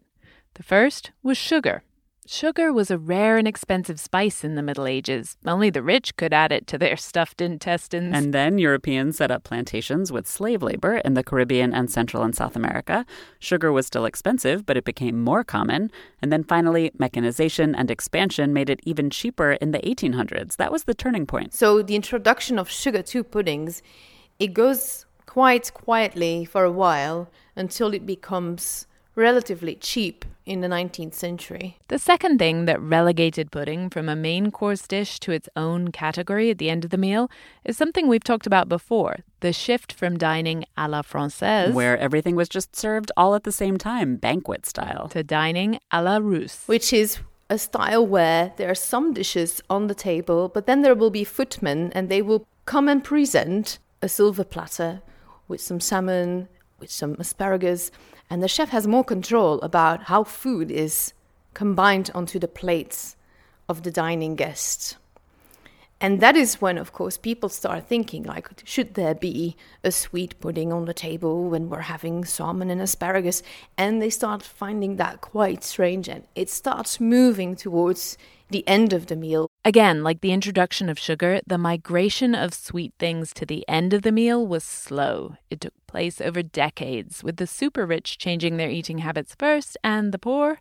[0.55, 1.83] The first was sugar.
[2.27, 5.37] Sugar was a rare and expensive spice in the Middle Ages.
[5.45, 8.15] Only the rich could add it to their stuffed intestines.
[8.15, 12.35] And then Europeans set up plantations with slave labor in the Caribbean and Central and
[12.35, 13.05] South America.
[13.39, 15.91] Sugar was still expensive, but it became more common.
[16.21, 20.57] And then finally, mechanization and expansion made it even cheaper in the 1800s.
[20.57, 21.53] That was the turning point.
[21.55, 23.81] So the introduction of sugar to puddings,
[24.37, 28.85] it goes quite quietly for a while until it becomes
[29.21, 31.77] relatively cheap in the 19th century.
[31.87, 36.49] The second thing that relegated pudding from a main course dish to its own category
[36.49, 37.29] at the end of the meal
[37.63, 42.35] is something we've talked about before the shift from dining a la Francaise, where everything
[42.35, 46.63] was just served all at the same time, banquet style, to dining a la Russe,
[46.67, 50.95] which is a style where there are some dishes on the table, but then there
[50.95, 55.01] will be footmen and they will come and present a silver platter
[55.47, 56.47] with some salmon,
[56.81, 57.91] with some asparagus
[58.31, 61.13] and the chef has more control about how food is
[61.53, 63.17] combined onto the plates
[63.67, 64.95] of the dining guests.
[65.99, 70.39] And that is when, of course, people start thinking, like, should there be a sweet
[70.39, 73.43] pudding on the table when we're having salmon and asparagus?
[73.77, 78.17] And they start finding that quite strange, and it starts moving towards
[78.51, 79.49] the end of the meal.
[79.63, 84.01] Again, like the introduction of sugar, the migration of sweet things to the end of
[84.01, 85.37] the meal was slow.
[85.49, 90.11] It took place over decades, with the super rich changing their eating habits first and
[90.11, 90.59] the poor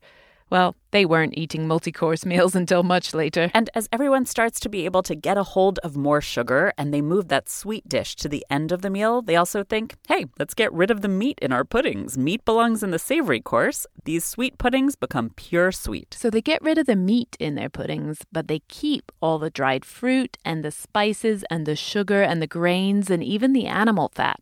[0.50, 3.50] well, they weren't eating multi course meals until much later.
[3.54, 6.92] And as everyone starts to be able to get a hold of more sugar and
[6.92, 10.26] they move that sweet dish to the end of the meal, they also think, hey,
[10.38, 12.18] let's get rid of the meat in our puddings.
[12.18, 13.86] Meat belongs in the savory course.
[14.04, 16.16] These sweet puddings become pure sweet.
[16.18, 19.50] So they get rid of the meat in their puddings, but they keep all the
[19.50, 24.10] dried fruit and the spices and the sugar and the grains and even the animal
[24.14, 24.40] fat.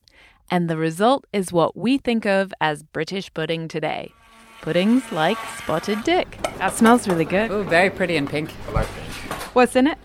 [0.51, 4.15] And the result is what we think of as British pudding today
[4.61, 6.39] puddings like Spotted Dick.
[6.59, 7.51] That smells really good.
[7.51, 8.53] Oh, very pretty and pink.
[8.69, 9.33] I like pink.
[9.55, 9.99] What's in it?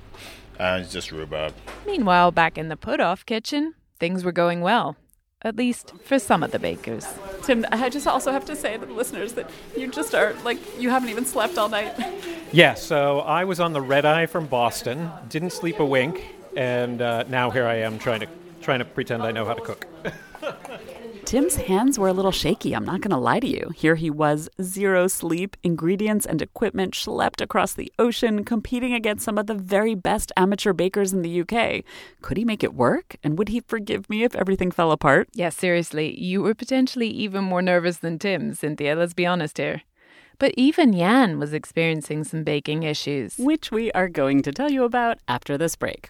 [0.59, 1.53] Uh, it's just rhubarb.
[1.85, 4.95] Meanwhile, back in the put off kitchen, things were going well.
[5.41, 7.05] At least for some of the bakers.
[7.41, 10.57] Tim, I just also have to say to the listeners that you just are like,
[10.79, 11.95] you haven't even slept all night.
[12.53, 16.23] Yeah, so I was on the red eye from Boston, didn't sleep a wink,
[16.55, 18.27] and uh, now here I am trying to
[18.61, 19.87] trying to pretend I know how to cook.
[21.25, 23.71] Tim's hands were a little shaky, I'm not going to lie to you.
[23.75, 29.37] Here he was, zero sleep, ingredients and equipment schlepped across the ocean, competing against some
[29.37, 31.83] of the very best amateur bakers in the UK.
[32.21, 33.15] Could he make it work?
[33.23, 35.29] And would he forgive me if everything fell apart?
[35.33, 39.81] Yeah, seriously, you were potentially even more nervous than Tim, Cynthia, let's be honest here.
[40.39, 43.37] But even Yan was experiencing some baking issues.
[43.37, 46.09] Which we are going to tell you about after this break.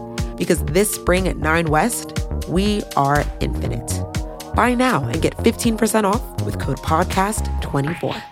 [0.41, 4.01] because this spring at 9 West, we are infinite.
[4.55, 8.23] Buy now and get 15% off with code PODCAST24.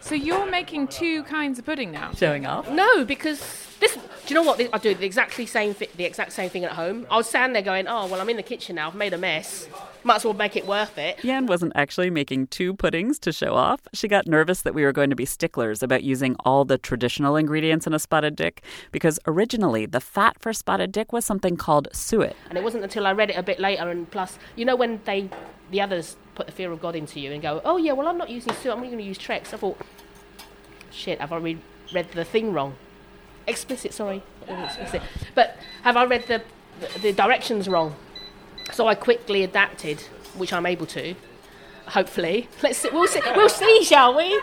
[0.00, 2.12] So you're making two kinds of pudding now?
[2.12, 2.70] Showing off?
[2.70, 3.94] No, because this.
[3.94, 4.60] Do you know what?
[4.72, 7.06] I do the exactly same thi- the exact same thing at home.
[7.10, 8.88] I was standing there going, "Oh well, I'm in the kitchen now.
[8.88, 9.68] I've made a mess.
[10.04, 13.54] Might as well make it worth it." Yan wasn't actually making two puddings to show
[13.54, 13.80] off.
[13.94, 17.36] She got nervous that we were going to be sticklers about using all the traditional
[17.36, 18.62] ingredients in a spotted dick
[18.92, 22.36] because originally the fat for spotted dick was something called suet.
[22.48, 25.00] And it wasn't until I read it a bit later, and plus, you know, when
[25.04, 25.30] they
[25.70, 28.18] the others put the fear of God into you and go, "Oh yeah, well I'm
[28.18, 28.72] not using suet.
[28.72, 29.78] I'm going to use Trex." I thought,
[30.90, 31.58] shit, I've I re-
[31.92, 32.74] read the thing wrong?
[33.48, 35.02] Explicit, sorry, not explicit.
[35.34, 36.42] But have I read the,
[36.80, 37.96] the the directions wrong?
[38.72, 40.00] So I quickly adapted,
[40.36, 41.14] which I'm able to.
[41.86, 44.40] Hopefully, let's see, we'll see, we'll see, shall we?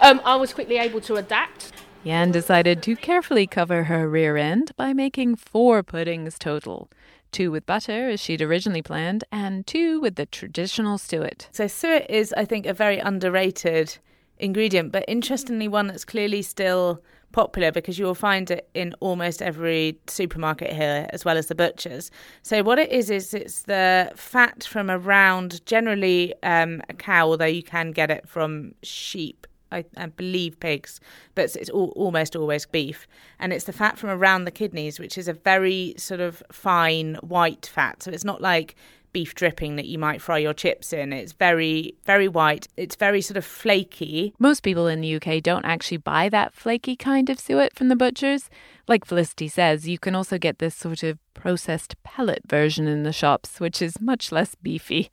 [0.00, 1.72] Um, I was quickly able to adapt.
[2.02, 6.88] Yan decided to carefully cover her rear end by making four puddings total.
[7.30, 11.48] Two with butter, as she'd originally planned, and two with the traditional suet.
[11.52, 13.98] So suet is, I think, a very underrated
[14.38, 19.42] ingredient, but interestingly, one that's clearly still popular because you will find it in almost
[19.42, 22.10] every supermarket here, as well as the butchers.
[22.42, 27.44] So what it is is it's the fat from around, generally um, a cow, although
[27.44, 29.46] you can get it from sheep.
[29.70, 30.98] I, I believe pigs,
[31.34, 33.06] but it's, it's al- almost always beef.
[33.38, 37.16] And it's the fat from around the kidneys, which is a very sort of fine
[37.16, 38.02] white fat.
[38.02, 38.76] So it's not like
[39.18, 41.12] beef dripping that you might fry your chips in.
[41.12, 42.68] It's very, very white.
[42.76, 44.32] It's very sort of flaky.
[44.38, 47.96] Most people in the UK don't actually buy that flaky kind of suet from the
[47.96, 48.48] butchers.
[48.86, 53.12] Like Felicity says, you can also get this sort of processed pellet version in the
[53.12, 55.10] shops, which is much less beefy.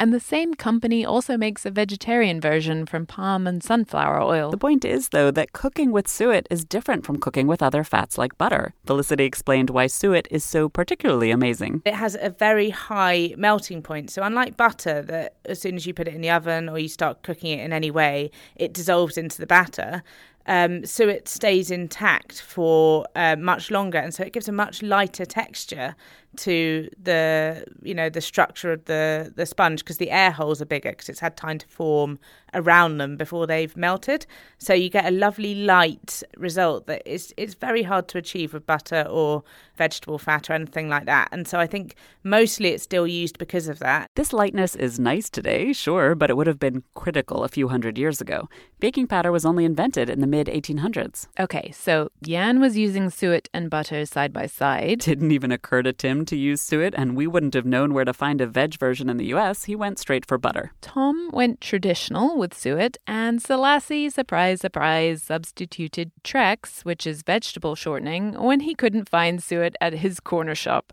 [0.00, 4.52] And the same company also makes a vegetarian version from palm and sunflower oil.
[4.52, 8.16] The point is, though, that cooking with suet is different from cooking with other fats
[8.16, 8.74] like butter.
[8.86, 11.82] Felicity explained why suet is so particularly amazing.
[11.84, 14.12] It has a very high melting point.
[14.12, 16.88] So, unlike butter, that as soon as you put it in the oven or you
[16.88, 20.04] start cooking it in any way, it dissolves into the batter.
[20.46, 24.82] Um, so it stays intact for uh, much longer, and so it gives a much
[24.82, 25.94] lighter texture
[26.36, 30.66] to the you know the structure of the the sponge because the air holes are
[30.66, 32.18] bigger because it's had time to form
[32.54, 34.26] around them before they've melted.
[34.58, 38.66] So you get a lovely light result that is it's very hard to achieve with
[38.66, 39.42] butter or
[39.76, 41.28] vegetable fat or anything like that.
[41.32, 44.10] And so I think mostly it's still used because of that.
[44.14, 47.98] This lightness is nice today, sure, but it would have been critical a few hundred
[47.98, 48.48] years ago.
[48.80, 51.26] Baking powder was only invented in the mid 1800s.
[51.38, 55.00] Okay, so Yan was using suet and butter side by side.
[55.00, 58.12] Didn't even occur to Tim to use suet, and we wouldn't have known where to
[58.12, 59.64] find a veg version in the US.
[59.64, 60.72] He went straight for butter.
[60.80, 68.32] Tom went traditional with suet, and Selasi, surprise, surprise, substituted Trex, which is vegetable shortening,
[68.34, 70.92] when he couldn't find suet at his corner shop.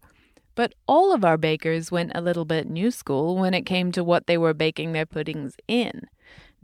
[0.56, 4.04] But all of our bakers went a little bit new school when it came to
[4.04, 6.08] what they were baking their puddings in.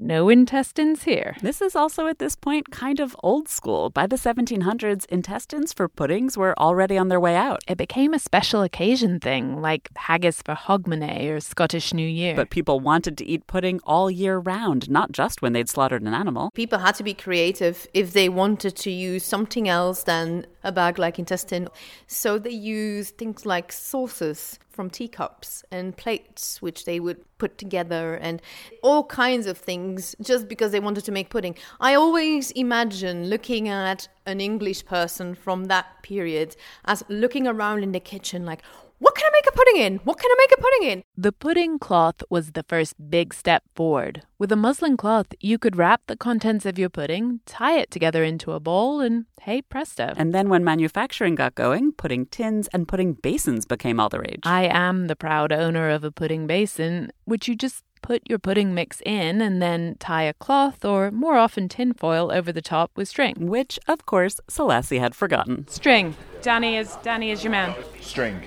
[0.03, 1.35] No intestines here.
[1.43, 3.91] This is also at this point kind of old school.
[3.91, 7.61] By the 1700s, intestines for puddings were already on their way out.
[7.67, 12.35] It became a special occasion thing, like haggis for Hogmanay or Scottish New Year.
[12.35, 16.15] But people wanted to eat pudding all year round, not just when they'd slaughtered an
[16.15, 16.49] animal.
[16.55, 20.99] People had to be creative if they wanted to use something else than a bag
[20.99, 21.67] like intestine.
[22.07, 28.15] So they used things like sauces from teacups and plates, which they would put together,
[28.15, 28.41] and
[28.81, 31.55] all kinds of things just because they wanted to make pudding.
[31.79, 36.55] I always imagine looking at an English person from that period
[36.85, 38.61] as looking around in the kitchen, like,
[39.01, 39.95] What can I make a pudding in?
[40.03, 41.03] What can I make a pudding in?
[41.17, 44.21] The pudding cloth was the first big step forward.
[44.37, 48.23] With a muslin cloth, you could wrap the contents of your pudding, tie it together
[48.23, 50.13] into a bowl, and hey presto.
[50.17, 54.41] And then when manufacturing got going, pudding tins and pudding basins became all the rage.
[54.43, 58.75] I am the proud owner of a pudding basin, which you just put your pudding
[58.75, 63.07] mix in and then tie a cloth or more often tinfoil over the top with
[63.07, 63.47] string.
[63.47, 65.67] Which, of course, Selasi had forgotten.
[65.69, 66.15] String.
[66.43, 67.73] Danny is Danny is your man.
[67.99, 68.43] String.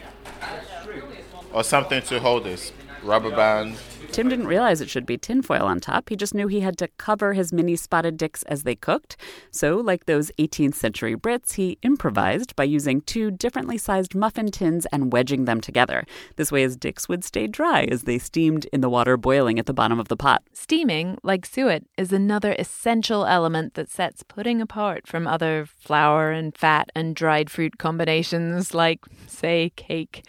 [1.53, 2.72] Or something to hold this.
[3.03, 3.76] Rubber band.
[4.15, 6.09] Tim didn't realize it should be tinfoil on top.
[6.09, 9.17] He just knew he had to cover his mini spotted dicks as they cooked.
[9.51, 14.87] So, like those 18th century Brits, he improvised by using two differently sized muffin tins
[14.93, 16.05] and wedging them together.
[16.37, 19.67] This way, his dicks would stay dry as they steamed in the water boiling at
[19.67, 20.45] the bottom of the pot.
[20.53, 26.57] Steaming, like suet, is another essential element that sets pudding apart from other flour and
[26.57, 30.23] fat and dried fruit combinations like, say, cake.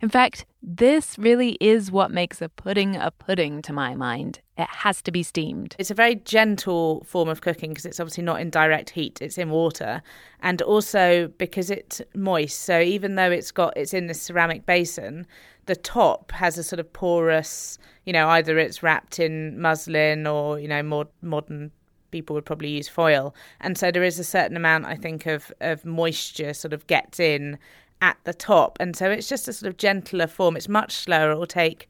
[0.00, 4.40] In fact, this really is what makes a pudding a pudding to my mind.
[4.56, 5.76] It has to be steamed.
[5.78, 9.36] It's a very gentle form of cooking because it's obviously not in direct heat, it's
[9.36, 10.02] in water.
[10.40, 12.60] And also because it's moist.
[12.60, 15.26] So even though it's got it's in this ceramic basin,
[15.66, 20.58] the top has a sort of porous, you know, either it's wrapped in muslin or,
[20.58, 21.70] you know, more modern
[22.10, 23.34] people would probably use foil.
[23.60, 27.20] And so there is a certain amount, I think, of, of moisture sort of gets
[27.20, 27.58] in
[28.02, 28.76] at the top.
[28.80, 30.56] And so it's just a sort of gentler form.
[30.56, 31.32] It's much slower.
[31.32, 31.88] It will take,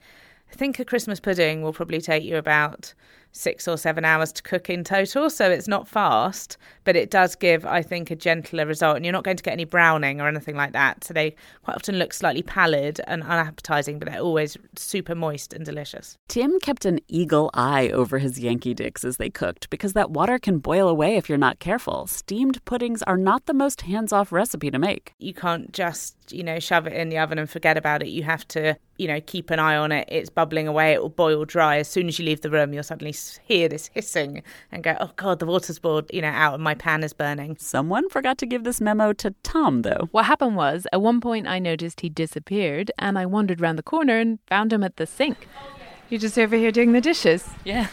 [0.51, 2.95] I think a Christmas pudding will probably take you about
[3.33, 5.31] six or seven hours to cook in total.
[5.31, 8.97] So it's not fast, but it does give, I think, a gentler result.
[8.97, 11.05] And you're not going to get any browning or anything like that.
[11.05, 15.65] So they quite often look slightly pallid and unappetizing, but they're always super moist and
[15.65, 16.19] delicious.
[16.29, 20.39] Tim kept an eagle eye over his Yankee dicks as they cooked because that water
[20.39, 22.07] can boil away if you're not careful.
[22.07, 25.15] Steamed puddings are not the most hands off recipe to make.
[25.19, 28.09] You can't just, you know, shove it in the oven and forget about it.
[28.09, 30.09] You have to, you know, keep an eye on it.
[30.11, 31.79] It's bubbling away, it will boil dry.
[31.79, 33.13] As soon as you leave the room, you'll suddenly
[33.45, 36.75] hear this hissing and go, oh God, the water's boiled, you know, out and my
[36.75, 37.57] pan is burning.
[37.59, 40.09] Someone forgot to give this memo to Tom, though.
[40.11, 43.83] What happened was, at one point I noticed he disappeared, and I wandered round the
[43.83, 45.49] corner and found him at the sink.
[46.09, 47.49] You're just over here doing the dishes.
[47.65, 47.89] Yeah.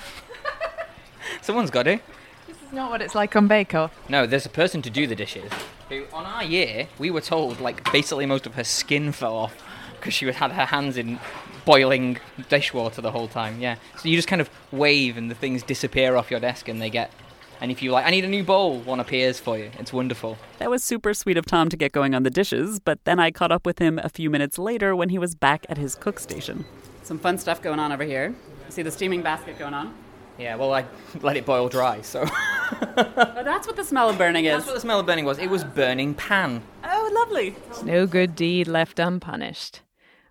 [1.42, 2.00] Someone's got to.
[2.48, 3.94] This is not what it's like on Bake Off.
[4.10, 5.52] No, there's a person to do the dishes.
[5.90, 9.64] Who, on our year, we were told like basically most of her skin fell off
[9.98, 11.20] because she had her hands in
[11.68, 13.60] boiling dishwater the whole time.
[13.60, 13.76] Yeah.
[13.98, 16.90] So you just kind of wave and the things disappear off your desk and they
[16.90, 17.12] get.
[17.60, 19.70] And if you like, I need a new bowl, one appears for you.
[19.78, 20.38] It's wonderful.
[20.60, 23.32] That was super sweet of Tom to get going on the dishes, but then I
[23.32, 26.20] caught up with him a few minutes later when he was back at his cook
[26.20, 26.66] station.
[27.04, 28.34] Some fun stuff going on over here.
[28.70, 29.94] See the steaming basket going on?
[30.38, 30.86] Yeah, well, I
[31.22, 32.24] let it boil dry, so.
[32.28, 34.54] oh, that's what the smell of burning is.
[34.54, 35.40] That's what the smell of burning was.
[35.40, 36.62] It was burning pan.
[36.84, 37.56] Oh, lovely.
[37.84, 39.82] No good deed left unpunished.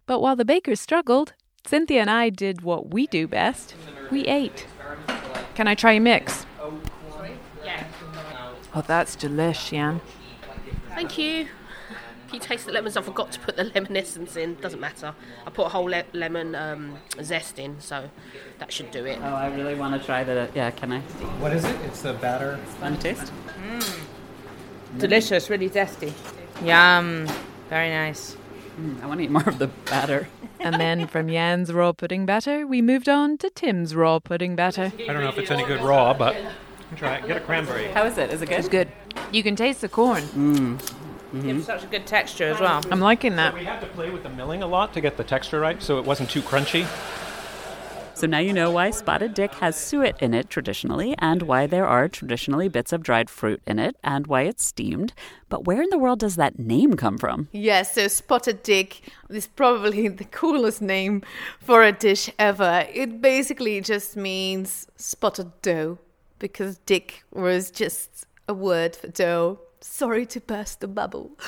[0.06, 1.32] But while the bakers struggled,
[1.66, 3.74] Cynthia and I did what we do best.
[4.10, 4.66] We ate.
[5.54, 6.46] Can I try a mix?
[8.74, 10.00] Oh, that's delish, Yan.
[10.90, 11.46] Thank you.
[12.26, 12.96] Can you taste the lemons?
[12.96, 14.56] I forgot to put the lemon essence in.
[14.56, 15.14] Doesn't matter.
[15.46, 18.10] I put a whole le- lemon um, zest in, so
[18.58, 19.18] that should do it.
[19.22, 20.50] Oh, I really want to try the.
[20.54, 21.00] Yeah, can I?
[21.40, 21.74] What is it?
[21.86, 22.58] It's the batter.
[22.80, 23.32] Fun taste.
[24.98, 26.12] Delicious, really zesty.
[26.62, 27.26] Yum.
[27.70, 28.36] Very nice.
[28.78, 30.28] Mm, I want to eat more of the batter.
[30.60, 34.92] And then from Yan's raw pudding batter, we moved on to Tim's raw pudding batter.
[34.98, 36.36] I don't know if it's any good raw, but
[36.96, 37.26] try it.
[37.26, 37.88] Get a cranberry.
[37.88, 38.30] How is it?
[38.30, 38.58] Is it good?
[38.58, 38.92] It's good.
[39.32, 40.22] You can taste the corn.
[40.22, 41.42] Mm.
[41.42, 42.82] Gives such a good texture as well.
[42.90, 43.52] I'm liking that.
[43.52, 45.98] We had to play with the milling a lot to get the texture right, so
[45.98, 46.86] it wasn't too crunchy.
[48.16, 51.86] So now you know why spotted dick has suet in it traditionally, and why there
[51.86, 55.12] are traditionally bits of dried fruit in it, and why it's steamed.
[55.50, 57.48] But where in the world does that name come from?
[57.52, 61.24] Yes, so spotted dick is probably the coolest name
[61.60, 62.86] for a dish ever.
[62.90, 65.98] It basically just means spotted dough
[66.38, 69.60] because dick was just a word for dough.
[69.88, 71.38] Sorry to burst the bubble.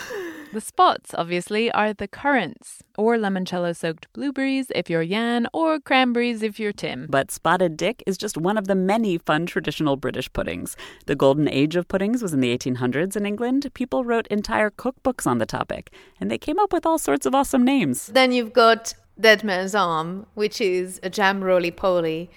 [0.52, 6.42] The spots, obviously, are the currants, or limoncello soaked blueberries if you're Yan, or cranberries
[6.42, 7.08] if you're Tim.
[7.10, 10.76] But spotted dick is just one of the many fun traditional British puddings.
[11.04, 13.68] The golden age of puddings was in the 1800s in England.
[13.74, 17.34] People wrote entire cookbooks on the topic, and they came up with all sorts of
[17.34, 18.06] awesome names.
[18.06, 22.30] Then you've got Dead Man's Arm, which is a jam roly poly.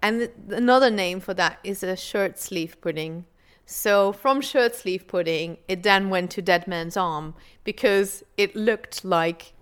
[0.00, 3.24] And another name for that is a shirt sleeve pudding.
[3.70, 9.04] So from shirt sleeve pudding, it then went to Dead Man's Arm because it looked
[9.04, 9.52] like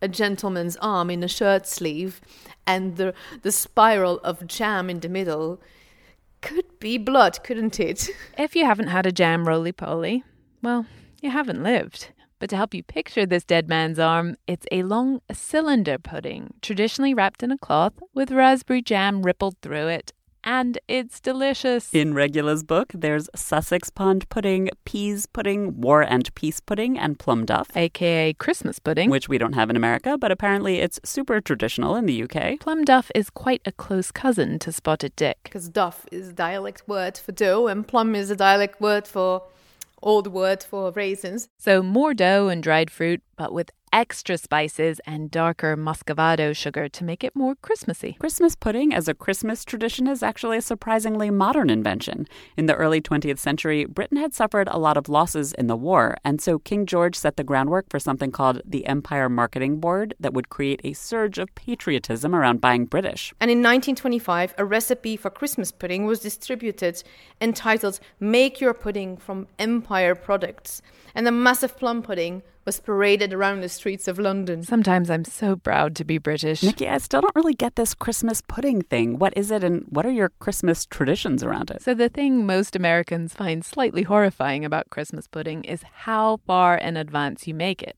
[0.00, 2.22] a gentleman's arm in a shirt sleeve,
[2.66, 5.60] and the the spiral of jam in the middle
[6.40, 8.08] could be blood, couldn't it?
[8.38, 10.24] If you haven't had a jam roly poly,
[10.62, 10.86] well,
[11.20, 12.08] you haven't lived.
[12.38, 17.12] But to help you picture this dead man's arm, it's a long cylinder pudding, traditionally
[17.12, 20.14] wrapped in a cloth with raspberry jam rippled through it
[20.44, 21.92] and it's delicious.
[21.92, 27.44] In Regula's book, there's Sussex pond pudding, peas pudding, war and peace pudding, and plum
[27.44, 31.94] duff, aka Christmas pudding, which we don't have in America, but apparently it's super traditional
[31.96, 32.60] in the UK.
[32.60, 35.38] Plum duff is quite a close cousin to spotted dick.
[35.44, 39.42] Because duff is a dialect word for dough, and plum is a dialect word for
[40.02, 41.48] old word for raisins.
[41.58, 47.04] So more dough and dried fruit, but with extra spices and darker muscovado sugar to
[47.04, 48.16] make it more Christmassy.
[48.18, 52.26] Christmas pudding as a Christmas tradition is actually a surprisingly modern invention.
[52.56, 56.16] In the early 20th century, Britain had suffered a lot of losses in the war,
[56.24, 60.32] and so King George set the groundwork for something called the Empire Marketing Board that
[60.32, 63.34] would create a surge of patriotism around buying British.
[63.40, 67.02] And in 1925, a recipe for Christmas pudding was distributed
[67.40, 70.80] entitled Make Your Pudding from Empire Products.
[71.14, 74.62] And the massive plum pudding was paraded around the streets of London.
[74.62, 76.62] Sometimes I'm so proud to be British.
[76.62, 79.18] Nikki, I still don't really get this Christmas pudding thing.
[79.18, 81.82] What is it and what are your Christmas traditions around it?
[81.82, 86.96] So, the thing most Americans find slightly horrifying about Christmas pudding is how far in
[86.96, 87.96] advance you make it.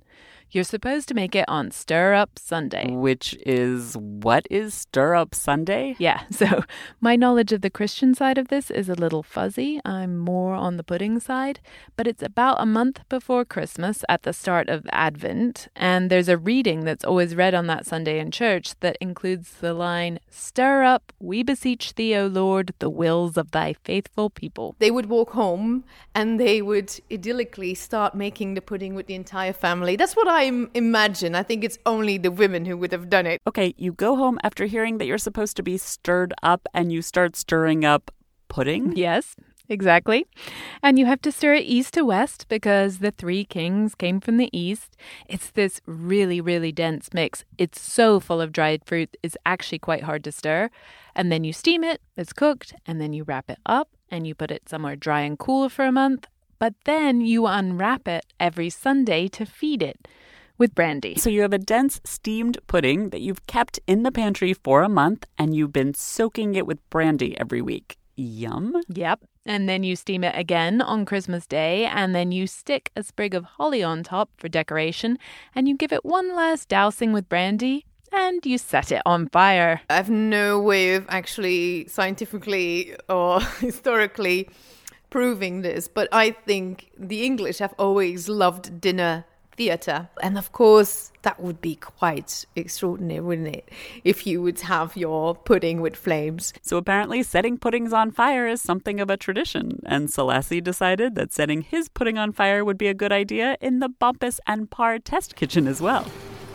[0.54, 2.88] You're supposed to make it on Stir Up Sunday.
[2.88, 5.96] Which is what is Stir Up Sunday?
[5.98, 6.62] Yeah, so
[7.00, 9.80] my knowledge of the Christian side of this is a little fuzzy.
[9.84, 11.58] I'm more on the pudding side,
[11.96, 16.38] but it's about a month before Christmas at the start of Advent, and there's a
[16.38, 21.12] reading that's always read on that Sunday in church that includes the line, Stir up,
[21.18, 24.76] we beseech thee, O Lord, the wills of thy faithful people.
[24.78, 25.82] They would walk home
[26.14, 29.96] and they would idyllically start making the pudding with the entire family.
[29.96, 31.34] That's what I imagine.
[31.34, 33.40] I think it's only the women who would have done it.
[33.46, 37.02] Okay, you go home after hearing that you're supposed to be stirred up and you
[37.02, 38.10] start stirring up
[38.48, 38.96] pudding?
[38.96, 39.36] Yes.
[39.68, 40.26] Exactly.
[40.82, 44.36] And you have to stir it east to west because the three kings came from
[44.36, 44.94] the east.
[45.26, 47.44] It's this really, really dense mix.
[47.56, 50.70] It's so full of dried fruit, it's actually quite hard to stir.
[51.14, 54.34] And then you steam it, it's cooked, and then you wrap it up and you
[54.34, 56.26] put it somewhere dry and cool for a month.
[56.58, 60.06] But then you unwrap it every Sunday to feed it
[60.64, 61.14] with brandy.
[61.16, 64.88] So you have a dense steamed pudding that you've kept in the pantry for a
[64.88, 67.98] month and you've been soaking it with brandy every week.
[68.16, 68.80] Yum.
[68.88, 69.20] Yep.
[69.44, 73.34] And then you steam it again on Christmas Day, and then you stick a sprig
[73.34, 75.18] of holly on top for decoration,
[75.54, 79.82] and you give it one last dousing with brandy, and you set it on fire.
[79.90, 84.48] I have no way of actually scientifically or historically
[85.10, 89.26] proving this, but I think the English have always loved dinner
[89.56, 90.08] theatre.
[90.22, 93.68] And of course, that would be quite extraordinary, wouldn't it?
[94.04, 96.52] If you would have your pudding with flames.
[96.62, 99.82] So apparently, setting puddings on fire is something of a tradition.
[99.86, 103.78] And Selasi decided that setting his pudding on fire would be a good idea in
[103.78, 106.04] the Bompas and Parr test kitchen as well.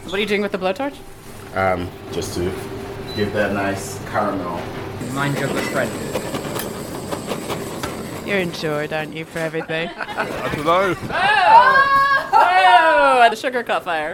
[0.03, 0.95] So what are you doing with the blowtorch?
[1.55, 2.43] Um, just to
[3.15, 4.61] give that nice caramel.
[5.13, 6.28] Mind chocolate spread.
[8.29, 9.89] You're insured, aren't you, for everything?
[9.97, 10.95] I don't know.
[12.31, 14.11] Oh, the sugar caught fire.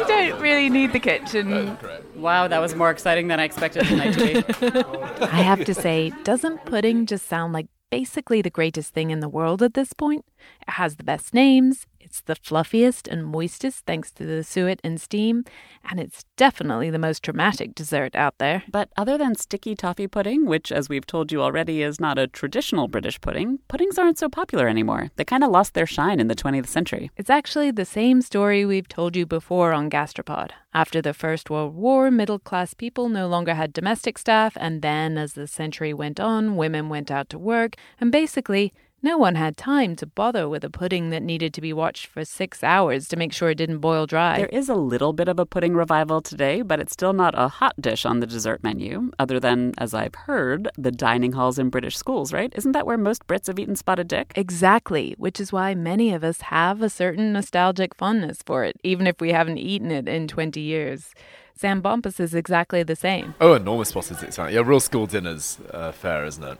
[0.00, 1.76] You don't really need the kitchen.
[2.14, 5.24] Wow, that was more exciting than I expected tonight to be.
[5.24, 9.28] I have to say, doesn't pudding just sound like basically the greatest thing in the
[9.28, 10.24] world at this point?
[10.66, 15.00] It has the best names, it's the fluffiest and moistest thanks to the suet and
[15.00, 15.44] steam,
[15.88, 18.64] and it's definitely the most dramatic dessert out there.
[18.68, 22.26] But other than sticky toffee pudding, which, as we've told you already, is not a
[22.26, 25.10] traditional British pudding, puddings aren't so popular anymore.
[25.14, 27.12] They kind of lost their shine in the 20th century.
[27.16, 30.50] It's actually the same story we've told you before on Gastropod.
[30.74, 35.16] After the First World War, middle class people no longer had domestic staff, and then
[35.16, 39.56] as the century went on, women went out to work, and basically, no one had
[39.56, 43.16] time to bother with a pudding that needed to be watched for six hours to
[43.16, 44.36] make sure it didn't boil dry.
[44.36, 47.48] There is a little bit of a pudding revival today, but it's still not a
[47.48, 51.70] hot dish on the dessert menu, other than, as I've heard, the dining halls in
[51.70, 52.52] British schools, right?
[52.56, 54.32] Isn't that where most Brits have eaten spotted dick?
[54.36, 59.06] Exactly, which is why many of us have a certain nostalgic fondness for it, even
[59.06, 61.14] if we haven't eaten it in 20 years.
[61.54, 63.34] Sam Bompas is exactly the same.
[63.40, 64.36] Oh, enormous spotted dick.
[64.36, 66.58] Yeah, real school dinners uh, fair, isn't it?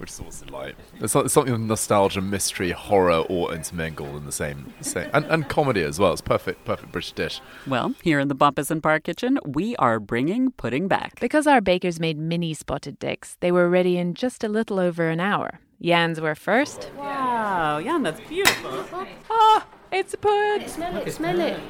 [0.00, 4.72] Which is also like there's something of nostalgia, mystery, horror, all intermingled in the same,
[4.80, 6.12] same and, and comedy as well.
[6.12, 7.40] It's perfect, perfect British dish.
[7.66, 11.60] Well, here in the Bompas and Parr kitchen, we are bringing pudding back because our
[11.60, 13.36] bakers made mini spotted dicks.
[13.40, 15.60] They were ready in just a little over an hour.
[15.78, 16.90] Yan's were first.
[16.96, 18.86] Wow, Yan, that's beautiful.
[19.28, 20.68] Oh, it's a pud.
[20.68, 21.60] Smell it, smell it.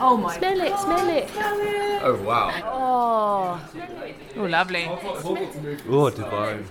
[0.00, 1.30] Oh my Smell it, smell it.
[2.02, 2.50] Oh wow!
[2.64, 3.70] Oh,
[4.36, 4.86] Oh, lovely.
[4.86, 6.64] Oh divine!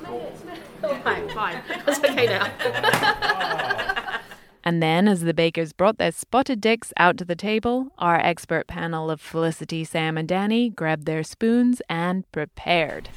[1.03, 1.61] fine, fine.
[1.85, 4.19] That's okay now.
[4.65, 8.65] And then, as the bakers brought their spotted dicks out to the table, our expert
[8.65, 13.09] panel of Felicity, Sam, and Danny grabbed their spoons and prepared.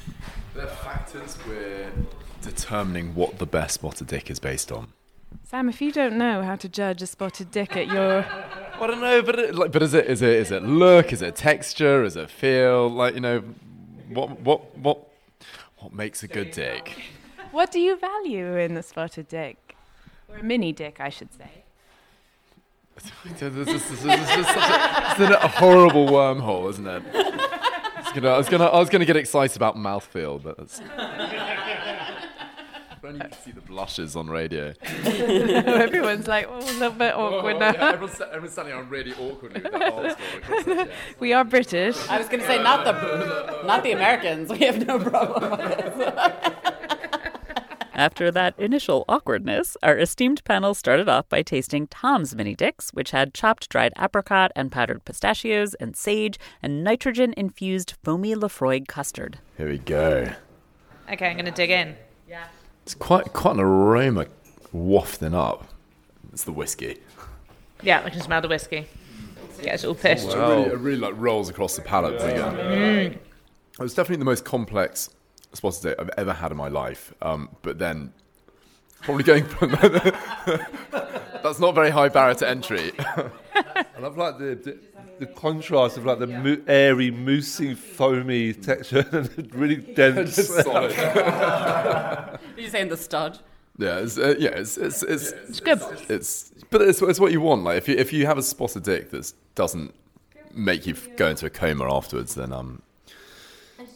[0.53, 1.89] There are factors we're
[2.41, 4.91] determining what the best spotted dick is based on.
[5.49, 8.25] Sam, if you don't know how to judge a spotted dick at your.
[8.81, 11.13] I don't know, but it, like, but is it is it is it look?
[11.13, 12.03] Is it texture?
[12.03, 12.89] Is it feel?
[12.89, 13.41] Like you know,
[14.09, 15.07] what what what
[15.77, 17.01] what makes a good dick?
[17.51, 19.77] What do you value in a spotted dick?
[20.27, 21.49] Or a mini dick, I should say.
[23.23, 27.03] This is, this is, this is such a, it's a horrible wormhole, isn't it?
[28.13, 30.81] Gonna, I was gonna I was gonna get excited about mouthfeel, but that's.
[33.07, 34.73] Only you can see the blushes on radio.
[35.05, 37.71] Everyone's like, oh, a little bit awkward Oh, now.
[37.73, 40.87] yeah, everyone's, everyone's standing around really awkwardly with their arms going across
[41.19, 41.95] we are British.
[42.09, 44.49] I was going to say not the not the Americans.
[44.49, 46.53] We have no problem with this.
[47.93, 53.09] After that initial awkwardness, our esteemed panel started off by tasting Tom's mini dicks, which
[53.09, 59.39] had chopped dried apricot and powdered pistachios and sage and nitrogen infused foamy Laphroaig custard.
[59.57, 60.33] Here we go.
[61.11, 61.95] Okay, I'm going to dig in.
[62.87, 64.27] It's quite quite an aroma
[64.71, 65.67] wafting up.
[66.31, 66.99] It's the whiskey.
[67.83, 68.87] Yeah, I can smell the whiskey.
[69.61, 70.29] Yeah, it's all pissed.
[70.29, 72.15] It, really, it really like rolls across the palate.
[72.15, 72.55] Again.
[72.55, 73.11] Mm.
[73.11, 73.19] It
[73.77, 75.09] was definitely the most complex
[75.51, 77.13] spotted date I've ever had in my life.
[77.21, 78.13] Um, but then,
[79.01, 79.71] probably going from
[81.43, 82.91] that's not very high barrier to entry.
[82.99, 84.79] I love like the, the
[85.19, 90.35] the contrast of like the mo- airy, moussey, foamy texture and really dense.
[90.35, 90.93] Solid.
[90.97, 93.39] Are you saying the stud?
[93.79, 95.81] Yeah, it's, uh, yeah, it's it's it's, It's good.
[96.09, 97.63] it's but it's, it's what you want.
[97.63, 99.93] Like if you if you have a spotted dick that doesn't
[100.53, 102.81] make you f- go into a coma afterwards, then um,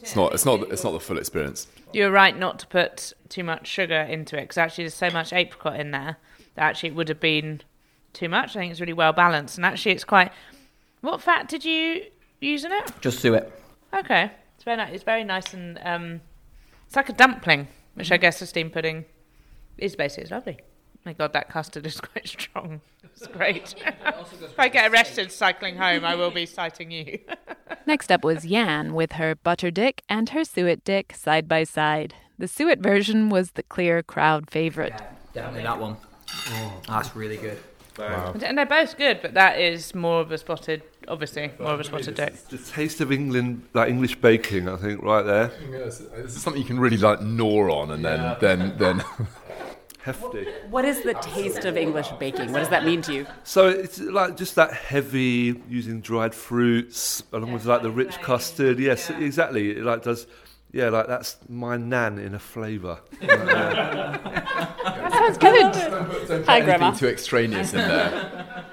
[0.02, 1.66] it's not it's not it's not the full experience.
[1.92, 5.32] You're right not to put too much sugar into it because actually there's so much
[5.32, 6.16] apricot in there
[6.54, 7.62] that actually it would have been
[8.12, 8.56] too much.
[8.56, 10.32] I think it's really well balanced and actually it's quite.
[11.00, 12.02] What fat did you
[12.40, 12.92] use in it?
[13.00, 13.50] Just suet.
[13.92, 14.92] Okay, it's very nice.
[14.92, 16.20] It's very nice and um,
[16.86, 19.04] it's like a dumpling, which I guess a steamed pudding
[19.78, 20.22] is basically.
[20.22, 20.58] It's lovely.
[21.04, 22.80] My God, that custard is quite strong.
[23.04, 23.74] It's great.
[23.86, 27.18] if I get arrested cycling home, I will be citing you.
[27.86, 32.14] Next up was Yan with her butter dick and her suet dick side by side.
[32.38, 35.00] The suet version was the clear crowd favorite.
[35.32, 35.96] Definitely that one.
[36.48, 36.80] Oh.
[36.88, 37.58] That's really good.
[37.98, 38.34] Wow.
[38.42, 41.84] and they're both good, but that is more of a spotted, obviously, more of a
[41.84, 42.34] spotted dick.
[42.48, 45.48] the taste of England, like English baking, I think, right there.
[45.70, 46.00] This
[46.34, 49.04] is something you can really like gnaw on, and then then then.
[50.02, 50.46] Hefty.
[50.68, 52.52] What is the taste of English baking?
[52.52, 53.26] What does that mean to you?
[53.44, 58.80] So it's like just that heavy using dried fruits along with like the rich custard.
[58.80, 59.70] Yes, exactly.
[59.70, 60.26] It like does.
[60.72, 62.98] Yeah, like that's my nan in a flavour.
[63.20, 65.72] That sounds good.
[65.72, 66.90] Don't put Hi, anything Grandma.
[66.92, 68.64] too extraneous in there.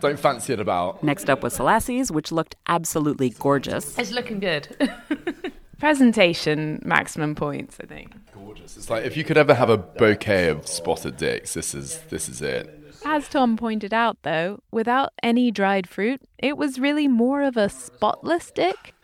[0.00, 1.02] Don't fancy it about.
[1.02, 3.96] Next up was Selasi's, which looked absolutely gorgeous.
[3.98, 4.76] It's looking good.
[5.84, 8.14] Presentation, maximum points, I think.
[8.32, 8.78] Gorgeous.
[8.78, 12.26] It's like if you could ever have a bouquet of spotted dicks, this is this
[12.26, 12.94] is it.
[13.04, 17.68] As Tom pointed out, though, without any dried fruit, it was really more of a
[17.68, 18.94] spotless dick.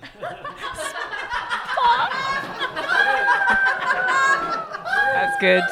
[5.12, 5.64] That's good.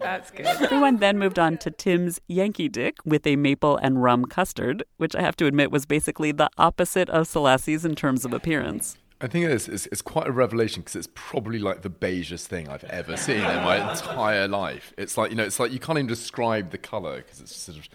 [0.00, 0.44] That's good.
[0.44, 5.16] Everyone then moved on to Tim's Yankee Dick with a maple and rum custard, which
[5.16, 8.98] I have to admit was basically the opposite of Selasi's in terms of appearance.
[9.22, 9.68] I think it is.
[9.68, 13.36] It's, it's quite a revelation because it's probably like the beigest thing I've ever seen
[13.36, 14.92] in my entire life.
[14.98, 17.78] It's like you know, it's like you can't even describe the color because it's sort
[17.78, 17.88] of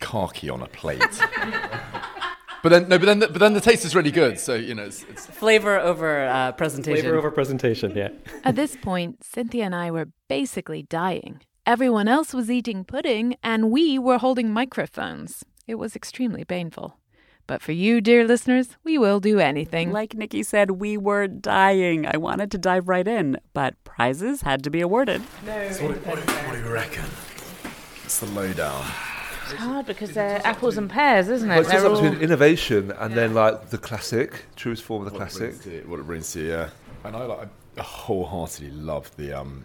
[0.00, 1.00] khaki on a plate.
[2.62, 4.38] but then no, but then the, but then the taste is really good.
[4.38, 7.02] So you know, it's, it's Flavor over uh, presentation.
[7.02, 8.10] Flavor over presentation, yeah.
[8.44, 11.40] At this point, Cynthia and I were basically dying.
[11.64, 15.46] Everyone else was eating pudding, and we were holding microphones.
[15.66, 16.98] It was extremely painful.
[17.48, 19.90] But for you, dear listeners, we will do anything.
[19.90, 22.06] Like Nikki said, we were dying.
[22.06, 25.22] I wanted to dive right in, but prizes had to be awarded.
[25.72, 27.06] So what, what, what do you reckon?
[28.04, 28.84] It's the lowdown.
[29.50, 31.60] It's hard because they're apples and pears, isn't Well, it?
[31.62, 32.02] it's just They're up all...
[32.02, 35.40] between innovation and then like the classic, truest form of the What classic.
[35.52, 36.68] brings to you- what it brings to you, yeah.
[37.04, 39.64] And I like I wholeheartedly love the um,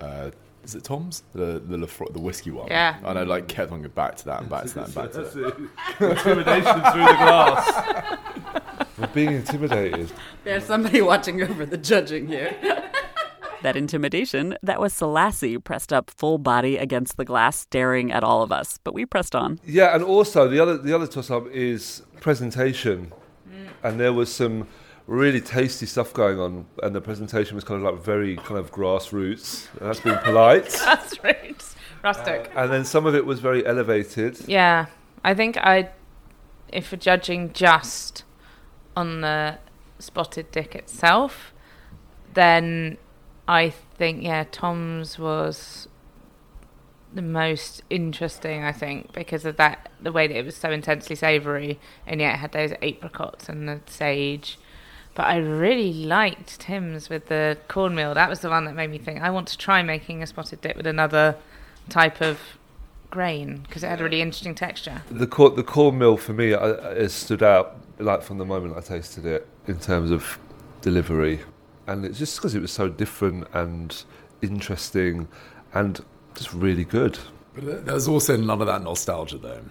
[0.00, 0.30] uh,
[0.68, 2.68] is it Tom's the the Laphroaig, the whiskey one?
[2.68, 2.98] Yeah.
[3.02, 5.12] And I like kept on going back to that and back to that and back
[5.12, 5.56] to That's that.
[5.98, 8.18] Intimidation through the glass.
[8.98, 10.12] We're being intimidated.
[10.44, 12.54] There's somebody watching over the judging here.
[13.62, 18.42] that intimidation, that was Selasi pressed up full body against the glass, staring at all
[18.42, 18.78] of us.
[18.84, 19.60] But we pressed on.
[19.64, 23.12] Yeah, and also the other the other toss up is presentation,
[23.48, 23.68] mm.
[23.82, 24.66] and there was some
[25.08, 28.70] really tasty stuff going on, and the presentation was kind of like very kind of
[28.70, 29.66] grassroots.
[29.80, 30.80] That's being polite.
[31.24, 31.64] Right.
[32.04, 32.52] Rustic.
[32.54, 34.38] Uh, and then some of it was very elevated.
[34.46, 34.86] Yeah,
[35.24, 35.90] I think I,
[36.72, 38.22] if we're judging just
[38.96, 39.58] on the
[39.98, 41.52] spotted dick itself,
[42.34, 42.98] then
[43.48, 45.88] I think yeah, Tom's was
[47.12, 48.62] the most interesting.
[48.62, 52.34] I think because of that, the way that it was so intensely savoury, and yet
[52.34, 54.58] it had those apricots and the sage.
[55.18, 58.14] But I really liked Tim's with the cornmeal.
[58.14, 60.60] That was the one that made me think I want to try making a spotted
[60.60, 61.34] dip with another
[61.88, 62.38] type of
[63.10, 65.02] grain because it had a really interesting texture.
[65.10, 68.80] The cor- the cornmeal for me uh, has stood out like from the moment I
[68.80, 70.38] tasted it in terms of
[70.82, 71.40] delivery,
[71.88, 74.00] and it's just because it was so different and
[74.40, 75.26] interesting,
[75.74, 76.00] and
[76.36, 77.18] just really good.
[77.56, 79.62] But there- there's also none of that nostalgia though.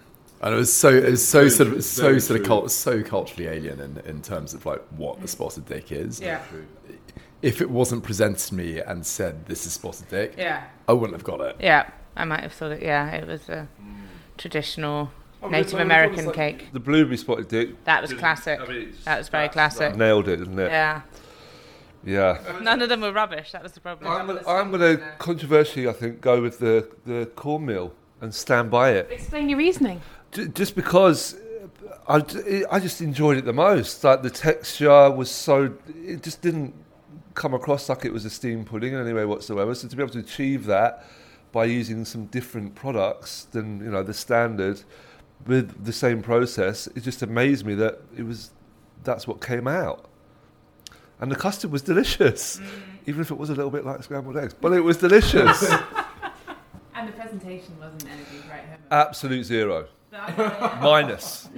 [0.41, 2.71] And it was so it was so Very sort of so very sort of cult,
[2.71, 5.29] so culturally alien in, in terms of like what a mm.
[5.29, 6.19] spotted dick is.
[6.19, 6.41] Yeah.
[7.41, 10.63] If it wasn't presented to me and said this is spotted dick, Yeah.
[10.88, 11.55] I wouldn't have got it.
[11.59, 12.81] Yeah, I might have thought it.
[12.81, 13.67] Yeah, it was a
[14.38, 15.11] traditional
[15.41, 16.69] Oh, Native but- but American like cake.
[16.73, 17.83] The blueberry spotted dick.
[17.83, 18.59] That was classic.
[18.59, 19.95] I mean, That was very classic.
[19.95, 20.71] Nailed it, didn't it?
[20.71, 21.01] Yeah.
[22.03, 22.39] Yeah.
[22.61, 23.51] None of them were rubbish.
[23.51, 24.11] That was the problem.
[24.11, 28.91] I'm gonna, I'm gonna controversially, I think, go with the the cornmeal and stand by
[28.91, 29.09] it.
[29.11, 30.01] Explain your reasoning.
[30.32, 31.36] Just because
[32.07, 34.03] uh, I, I just enjoyed it the most.
[34.03, 35.73] Like the texture was so,
[36.03, 36.73] it just didn't
[37.34, 39.73] come across like it was a steam pudding in any way whatsoever.
[39.75, 41.05] So to be able to achieve that
[41.51, 44.82] by using some different products than you know the standard
[45.45, 48.51] with the same process, it just amazed me that it was
[49.03, 50.09] that's what came out.
[51.19, 52.59] And the custard was delicious,
[53.05, 54.53] even if it was a little bit like scrambled eggs.
[54.53, 55.73] But it was delicious.
[56.97, 59.88] And the presentation wasn't anything home Absolute zero.
[60.11, 61.49] Minus.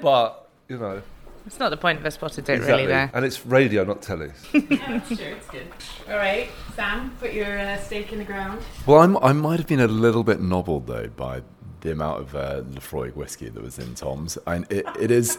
[0.00, 1.02] But, you know.
[1.46, 2.82] It's not the point of a spotted dip, exactly.
[2.82, 3.10] really, there.
[3.14, 4.30] And it's radio, not telly.
[4.52, 5.66] yeah, sure, it's good.
[6.08, 8.62] All right, Sam, put your uh, stake in the ground.
[8.86, 11.42] Well, I'm, I might have been a little bit nobbled though by
[11.80, 14.38] the amount of uh, Laphroaig whiskey that was in Tom's.
[14.46, 15.38] And it, it is,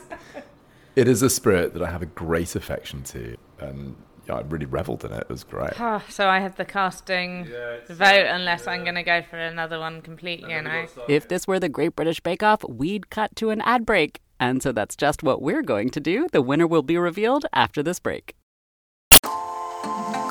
[0.96, 3.96] it is a spirit that I have a great affection to, and
[4.28, 5.22] yeah, I really revelled in it.
[5.22, 5.80] It was great.
[5.80, 7.46] Ah, so I have the casting
[7.90, 10.86] vote unless I'm going to go for another one completely, you know.
[11.08, 14.20] If this were the Great British Bake Off, we'd cut to an ad break.
[14.40, 16.28] And so that's just what we're going to do.
[16.32, 18.36] The winner will be revealed after this break.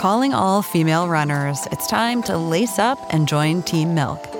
[0.01, 4.39] Calling all female runners, it's time to lace up and join Team Milk.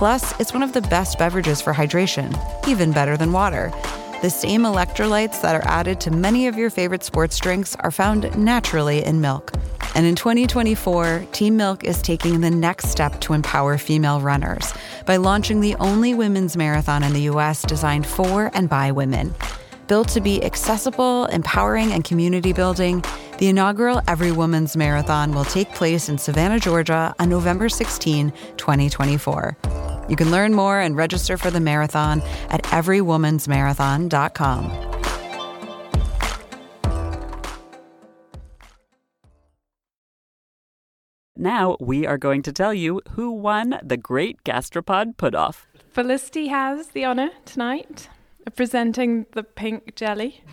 [0.00, 2.34] Plus, it's one of the best beverages for hydration,
[2.66, 3.70] even better than water.
[4.22, 8.34] The same electrolytes that are added to many of your favorite sports drinks are found
[8.34, 9.52] naturally in milk.
[9.94, 14.72] And in 2024, Team Milk is taking the next step to empower female runners
[15.04, 19.34] by launching the only women's marathon in the US designed for and by women.
[19.86, 23.04] Built to be accessible, empowering, and community building,
[23.36, 29.89] the inaugural Every Woman's Marathon will take place in Savannah, Georgia on November 16, 2024.
[30.10, 34.86] You can learn more and register for the marathon at everywomansmarathon.com.
[41.36, 45.66] Now we are going to tell you who won the Great Gastropod Put Off.
[45.90, 48.10] Felicity has the honour tonight
[48.46, 50.44] of presenting the pink jelly.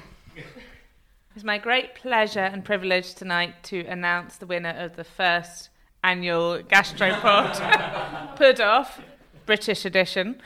[1.36, 5.72] It's my great pleasure and privilege tonight to announce the winner of the first
[6.04, 9.02] annual Gastropod Put Off,
[9.48, 10.40] British edition.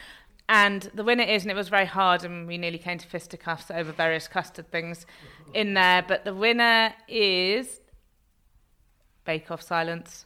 [0.47, 3.71] And the winner is, and it was very hard, and we nearly came to fisticuffs
[3.71, 5.05] over various custard things
[5.53, 7.79] in there, but the winner is
[9.25, 10.25] Bake Off Silence.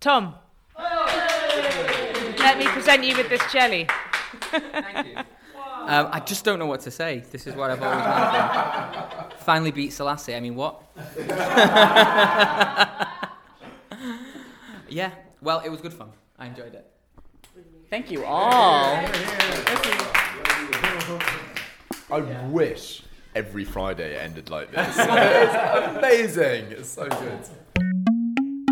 [0.00, 0.34] Tom.
[0.78, 3.86] Let me present you with this jelly.
[4.50, 5.16] Thank you.
[5.80, 7.24] Um, I just don't know what to say.
[7.32, 9.32] This is what I've always wanted.
[9.38, 10.36] Finally beat Selasi.
[10.36, 10.82] I mean, what?
[14.88, 15.10] yeah.
[15.40, 16.10] Well, it was good fun.
[16.38, 16.86] I enjoyed it.
[17.90, 19.04] Thank you all.
[22.08, 23.02] I wish
[23.34, 24.96] every Friday it ended like this.
[24.96, 26.66] it's amazing.
[26.70, 27.40] It's so good.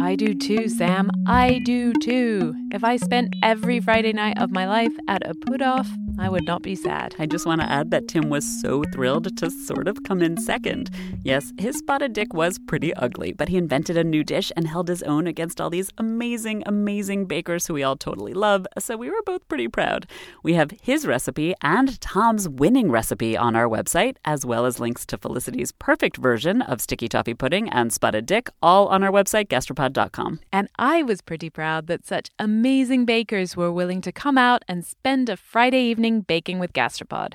[0.00, 1.10] I do too, Sam.
[1.26, 2.54] I do too.
[2.72, 5.88] If I spent every Friday night of my life at a put off,
[6.20, 7.14] I would not be sad.
[7.20, 10.36] I just want to add that Tim was so thrilled to sort of come in
[10.36, 10.90] second.
[11.22, 14.88] Yes, his spotted dick was pretty ugly, but he invented a new dish and held
[14.88, 19.10] his own against all these amazing, amazing bakers who we all totally love, so we
[19.10, 20.06] were both pretty proud.
[20.42, 25.06] We have his recipe and Tom's winning recipe on our website, as well as links
[25.06, 29.46] to Felicity's perfect version of sticky toffee pudding and spotted dick, all on our website,
[29.46, 30.40] gastropod.com.
[30.52, 34.84] And I was pretty proud that such amazing bakers were willing to come out and
[34.84, 37.34] spend a Friday evening baking with Gastropod.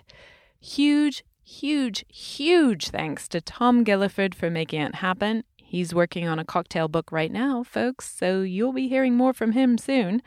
[0.59, 5.43] Huge, huge, huge thanks to Tom Gilliford for making it happen.
[5.73, 9.53] He's working on a cocktail book right now, folks, so you'll be hearing more from
[9.53, 10.21] him soon.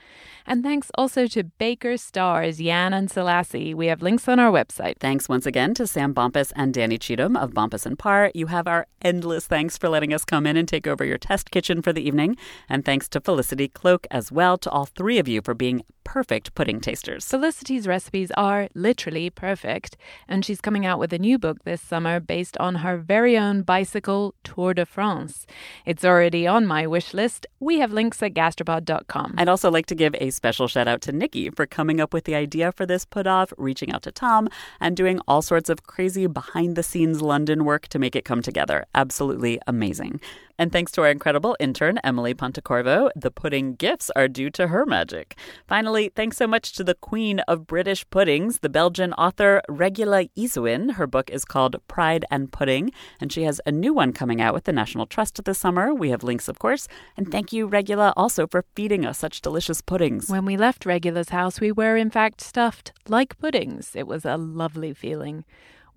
[0.45, 3.73] And thanks also to Baker stars Yan and Selasi.
[3.73, 4.99] We have links on our website.
[4.99, 8.33] Thanks once again to Sam Bompas and Danny Cheatham of Bompas and Parr.
[8.35, 11.53] You have our endless thanks for letting us come in and take over your test
[11.53, 12.37] kitchen for the evening.
[12.69, 16.55] And thanks to Felicity Cloake as well, to all three of you for being perfect
[16.55, 17.25] pudding tasters.
[17.25, 19.97] Felicity's recipes are literally perfect,
[20.29, 23.63] and she's coming out with a new book this summer based on her very own
[23.63, 25.36] bicycle Tour de France.
[25.85, 27.47] It's already on my wish list.
[27.61, 29.35] We have links at gastropod.com.
[29.37, 32.25] I'd also like to give a special shout out to Nikki for coming up with
[32.25, 34.49] the idea for this put off, reaching out to Tom,
[34.81, 38.41] and doing all sorts of crazy behind the scenes London work to make it come
[38.41, 38.85] together.
[38.95, 40.21] Absolutely amazing.
[40.59, 44.87] And thanks to our incredible intern, Emily Pontecorvo, the pudding gifts are due to her
[44.87, 45.37] magic.
[45.67, 50.93] Finally, thanks so much to the queen of British puddings, the Belgian author Regula Ysewijn.
[50.93, 52.91] Her book is called Pride and Pudding,
[53.21, 55.93] and she has a new one coming out with the National Trust this summer.
[55.93, 56.89] We have links, of course.
[57.17, 60.31] And thank you, Regula, also for feeding us such delicious puddings.
[60.31, 63.95] When we left Regula's house, we were in fact stuffed like puddings.
[63.95, 65.45] It was a lovely feeling.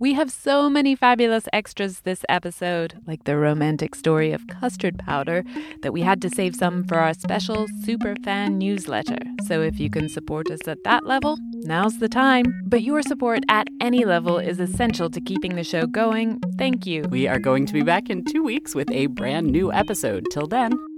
[0.02, 5.43] We have so many fabulous extras this episode, like the romantic story of custard powder,
[5.82, 9.20] that we had to save some for our special super fan newsletter.
[9.45, 12.45] So if you can support us at that level, now's the time.
[12.66, 16.39] But your support at any level is essential to keeping the show going.
[16.58, 17.02] Thank you.
[17.10, 20.28] We are going to be back in two weeks with a brand new episode.
[20.32, 20.89] Till then.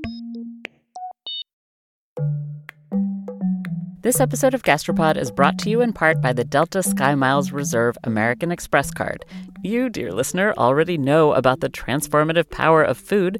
[4.03, 7.51] This episode of Gastropod is brought to you in part by the Delta Sky Miles
[7.51, 9.23] Reserve American Express card.
[9.61, 13.39] You, dear listener, already know about the transformative power of food.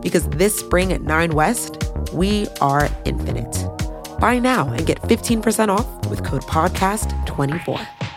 [0.00, 1.82] because this spring at 9 West,
[2.12, 3.66] we are infinite.
[4.18, 8.09] Buy now and get 15% off with code PODCAST24.